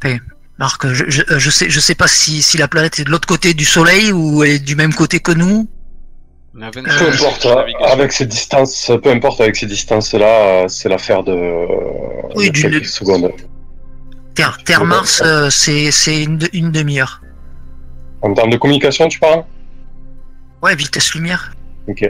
enfin, 0.03 0.17
Marc, 0.59 0.93
je, 0.93 1.05
je, 1.09 1.23
je 1.39 1.51
sais 1.51 1.71
je 1.71 1.79
sais 1.81 1.95
pas 1.95 2.09
si, 2.09 2.43
si 2.43 2.59
la 2.59 2.67
planète 2.67 2.99
est 2.99 3.05
de 3.05 3.11
l'autre 3.11 3.29
côté 3.29 3.55
du 3.55 3.65
Soleil 3.65 4.11
ou 4.13 4.43
elle 4.43 4.51
est 4.53 4.59
du 4.59 4.75
même 4.75 4.93
côté 4.93 5.21
que 5.21 5.31
nous. 5.33 5.69
On 6.57 6.63
a 6.63 6.71
20 6.71 6.83
Peu 6.83 6.91
Euh, 6.91 7.13
importe, 7.13 7.47
avec 7.87 8.13
ces 8.13 8.27
distances, 8.27 8.91
peu 9.03 9.11
importe 9.11 9.41
avec 9.41 9.55
ces 9.55 9.67
distances-là, 9.67 10.27
euh, 10.65 10.69
c'est 10.69 10.89
l'affaire 10.89 11.23
de, 11.23 11.33
Oui, 12.35 12.47
de 12.47 12.53
d'une- 12.55 12.71
quelques 12.71 12.87
secondes. 12.87 13.31
Terre 14.35 14.59
Terre 14.65 14.85
Mars, 14.85 15.23
euh, 15.25 15.49
c'est 15.51 15.93
c'est 15.93 16.23
une, 16.25 16.41
une 16.53 16.73
demi-heure. 16.73 17.23
En 18.23 18.35
termes 18.35 18.51
de 18.51 18.57
communication, 18.57 19.07
tu 19.07 19.21
parles? 19.21 19.45
Ouais, 20.61 20.75
vitesse 20.75 21.15
lumière. 21.15 21.53
Ok. 21.87 22.03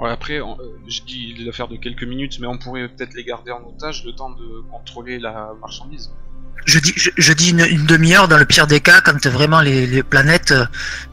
Ouais, 0.00 0.10
après, 0.10 0.40
on- 0.40 0.58
euh, 0.58 0.64
je 0.88 1.02
dis 1.02 1.34
l'affaire 1.44 1.68
de 1.68 1.76
quelques 1.76 2.04
minutes, 2.04 2.38
mais 2.40 2.46
on 2.46 2.56
pourrait 2.58 2.88
peut-être 2.88 3.14
les 3.14 3.24
garder 3.24 3.50
en 3.52 3.60
otage 3.68 4.02
le 4.06 4.12
temps 4.12 4.30
de 4.30 4.62
contrôler 4.70 5.18
la 5.18 5.50
marchandise. 5.60 6.10
Je 6.66 6.78
dis 6.78 6.92
je, 6.96 7.10
je 7.16 7.32
dis 7.32 7.50
une, 7.50 7.60
une 7.70 7.86
demi-heure 7.86 8.28
dans 8.28 8.36
le 8.38 8.44
pire 8.44 8.66
des 8.66 8.80
cas 8.80 9.00
quand 9.02 9.26
vraiment 9.26 9.60
les, 9.60 9.86
les 9.86 10.02
planètes, 10.02 10.52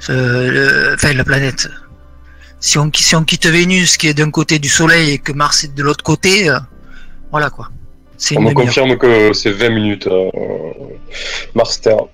euh, 0.10 0.52
le- 0.52 0.94
enfin 0.96 1.14
la 1.14 1.24
planète. 1.24 1.70
Si 2.60 2.78
on 2.78 2.90
si 2.94 3.16
on 3.16 3.24
quitte 3.24 3.46
Vénus 3.46 3.98
qui 3.98 4.08
est 4.08 4.14
d'un 4.14 4.32
côté 4.32 4.58
du 4.60 4.68
Soleil 4.70 5.12
et 5.12 5.18
que 5.20 5.32
Mars 5.32 5.64
est 5.64 5.74
de 5.76 5.84
l'autre 5.84 6.04
côté, 6.04 6.50
euh, 6.50 6.58
voilà 7.32 7.50
quoi. 7.50 7.70
On 8.36 8.42
me 8.42 8.48
confirme 8.66 8.98
que 8.98 9.32
c'est 9.34 9.52
20 9.52 9.70
minutes, 9.70 10.08
euh, 10.08 10.30
Mars 11.56 11.80
Terre. 11.82 12.06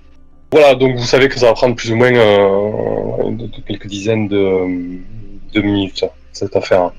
Voilà, 0.52 0.74
donc 0.74 0.96
vous 0.96 1.04
savez 1.04 1.28
que 1.28 1.38
ça 1.38 1.46
va 1.46 1.54
prendre 1.54 1.74
plus 1.74 1.90
ou 1.92 1.96
moins 1.96 2.14
euh, 2.14 3.30
de- 3.30 3.46
de 3.46 3.60
quelques 3.66 3.86
dizaines 3.86 4.28
de, 4.28 4.46
de 5.54 5.60
minutes, 5.62 6.04
cette 6.34 6.54
affaire. 6.56 6.90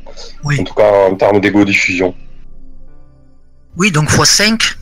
Oui. 0.43 0.59
En 0.59 0.63
tout 0.63 0.73
cas, 0.73 0.91
en 1.09 1.15
termes 1.15 1.39
d'égo-diffusion. 1.41 2.15
Oui, 3.77 3.91
donc 3.91 4.09
x5. 4.09 4.75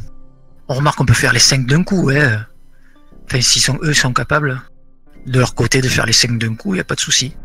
On 0.70 0.76
remarque 0.76 0.98
qu'on 0.98 1.06
peut 1.06 1.14
faire 1.14 1.34
les 1.34 1.40
5 1.40 1.66
d'un 1.66 1.84
coup, 1.84 2.06
ouais. 2.06 2.26
Enfin, 3.26 3.42
s'ils 3.42 3.62
sont, 3.62 3.78
eux 3.84 3.94
sont 3.94 4.14
capables 4.14 4.62
de 5.26 5.40
leur 5.40 5.56
côté 5.56 5.82
de 5.82 5.88
faire 5.90 6.06
les 6.06 6.14
5 6.14 6.38
d'un 6.38 6.56
coup, 6.56 6.76
il 6.76 6.80
a 6.80 6.84
pas 6.84 6.96
de 6.96 7.00
souci. 7.00 7.36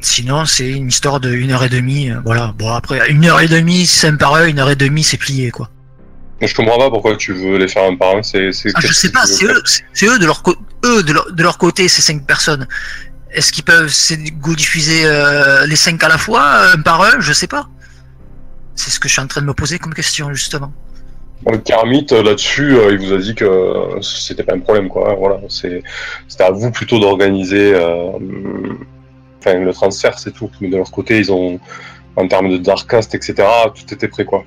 Sinon, 0.00 0.46
c'est 0.46 0.70
une 0.70 0.88
histoire 0.88 1.20
de 1.20 1.30
une 1.32 1.50
heure 1.52 1.62
et 1.64 1.68
demie. 1.68 2.10
euh, 2.10 2.20
Voilà. 2.24 2.54
Bon, 2.58 2.70
après, 2.72 3.10
une 3.10 3.26
heure 3.26 3.40
et 3.40 3.48
demie, 3.48 3.86
5 3.86 4.18
par 4.18 4.34
un, 4.34 4.46
une 4.46 4.58
heure 4.58 4.70
et 4.70 4.76
demie, 4.76 5.02
c'est 5.02 5.18
plié, 5.18 5.50
quoi. 5.50 5.68
Mais 6.40 6.46
je 6.46 6.54
comprends 6.54 6.78
pas 6.78 6.88
pourquoi 6.88 7.16
tu 7.16 7.34
veux 7.34 7.58
les 7.58 7.68
faire 7.68 7.84
un 7.84 7.96
par 7.96 8.16
un. 8.16 8.22
C'est, 8.22 8.50
c'est, 8.52 8.70
Ah, 8.74 8.80
je 8.80 8.92
sais 8.94 9.10
pas, 9.12 9.26
c'est 9.26 9.44
eux, 9.44 9.62
c'est- 9.66 10.06
eux 10.06 10.18
de 10.18 10.24
leur, 10.24 10.42
eux 10.86 11.02
de 11.02 11.12
leur, 11.12 11.30
de 11.30 11.42
leur 11.42 11.58
côté, 11.58 11.86
ces 11.88 12.00
5 12.00 12.24
personnes. 12.26 12.66
Est-ce 13.32 13.52
qu'ils 13.52 13.64
peuvent 13.64 13.92
go 14.40 14.54
diffuser 14.54 15.02
euh, 15.04 15.66
les 15.66 15.76
5 15.76 16.02
à 16.02 16.08
la 16.08 16.18
fois, 16.18 16.72
un 16.74 16.80
par 16.80 17.02
un? 17.02 17.20
Je 17.20 17.32
sais 17.32 17.46
pas. 17.46 17.68
C'est 18.74 18.90
ce 18.90 18.98
que 18.98 19.08
je 19.08 19.12
suis 19.12 19.22
en 19.22 19.26
train 19.26 19.40
de 19.40 19.46
me 19.46 19.54
poser 19.54 19.78
comme 19.78 19.94
question, 19.94 20.32
justement. 20.32 20.72
Bon, 21.42 21.58
Kermit, 21.58 22.06
euh, 22.12 22.22
là-dessus, 22.22 22.76
euh, 22.76 22.92
il 22.92 22.98
vous 22.98 23.12
a 23.14 23.18
dit 23.18 23.34
que 23.34 23.44
euh, 23.44 24.02
c'était 24.02 24.42
pas 24.42 24.54
un 24.54 24.60
problème, 24.60 24.88
quoi. 24.88 25.14
Voilà, 25.14 25.40
c'est, 25.48 25.82
c'était 26.28 26.44
à 26.44 26.50
vous 26.50 26.70
plutôt 26.70 26.98
d'organiser, 26.98 27.72
euh, 27.74 28.12
enfin, 29.38 29.58
le 29.58 29.72
transfert, 29.72 30.18
c'est 30.18 30.32
tout. 30.32 30.50
Mais 30.60 30.68
de 30.68 30.76
leur 30.76 30.90
côté, 30.90 31.18
ils 31.18 31.32
ont, 31.32 31.58
en 32.16 32.28
termes 32.28 32.50
de 32.50 32.58
Darkcast, 32.58 33.14
etc., 33.14 33.48
tout 33.74 33.94
était 33.94 34.08
prêt, 34.08 34.24
quoi. 34.24 34.44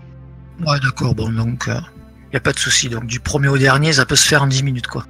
Ouais, 0.67 0.79
d'accord, 0.83 1.15
bon, 1.15 1.31
donc, 1.31 1.63
il 1.67 2.29
n'y 2.31 2.37
a 2.37 2.41
pas 2.41 2.53
de 2.53 2.59
souci. 2.59 2.89
Donc, 2.89 3.05
du 3.05 3.19
premier 3.19 3.47
au 3.47 3.57
dernier, 3.57 3.93
ça 3.93 4.05
peut 4.05 4.15
se 4.15 4.27
faire 4.27 4.43
en 4.43 4.47
10 4.47 4.61
minutes, 4.61 4.87
quoi. 4.87 5.05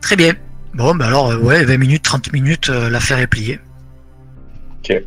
Très 0.00 0.14
bien. 0.14 0.34
Bon, 0.74 0.94
bah 0.94 1.06
alors, 1.06 1.32
euh, 1.32 1.38
ouais, 1.38 1.64
20 1.64 1.78
minutes, 1.78 2.02
30 2.02 2.32
minutes, 2.32 2.68
euh, 2.70 2.88
l'affaire 2.90 3.18
est 3.18 3.26
pliée. 3.26 3.58
Ok. 4.78 5.02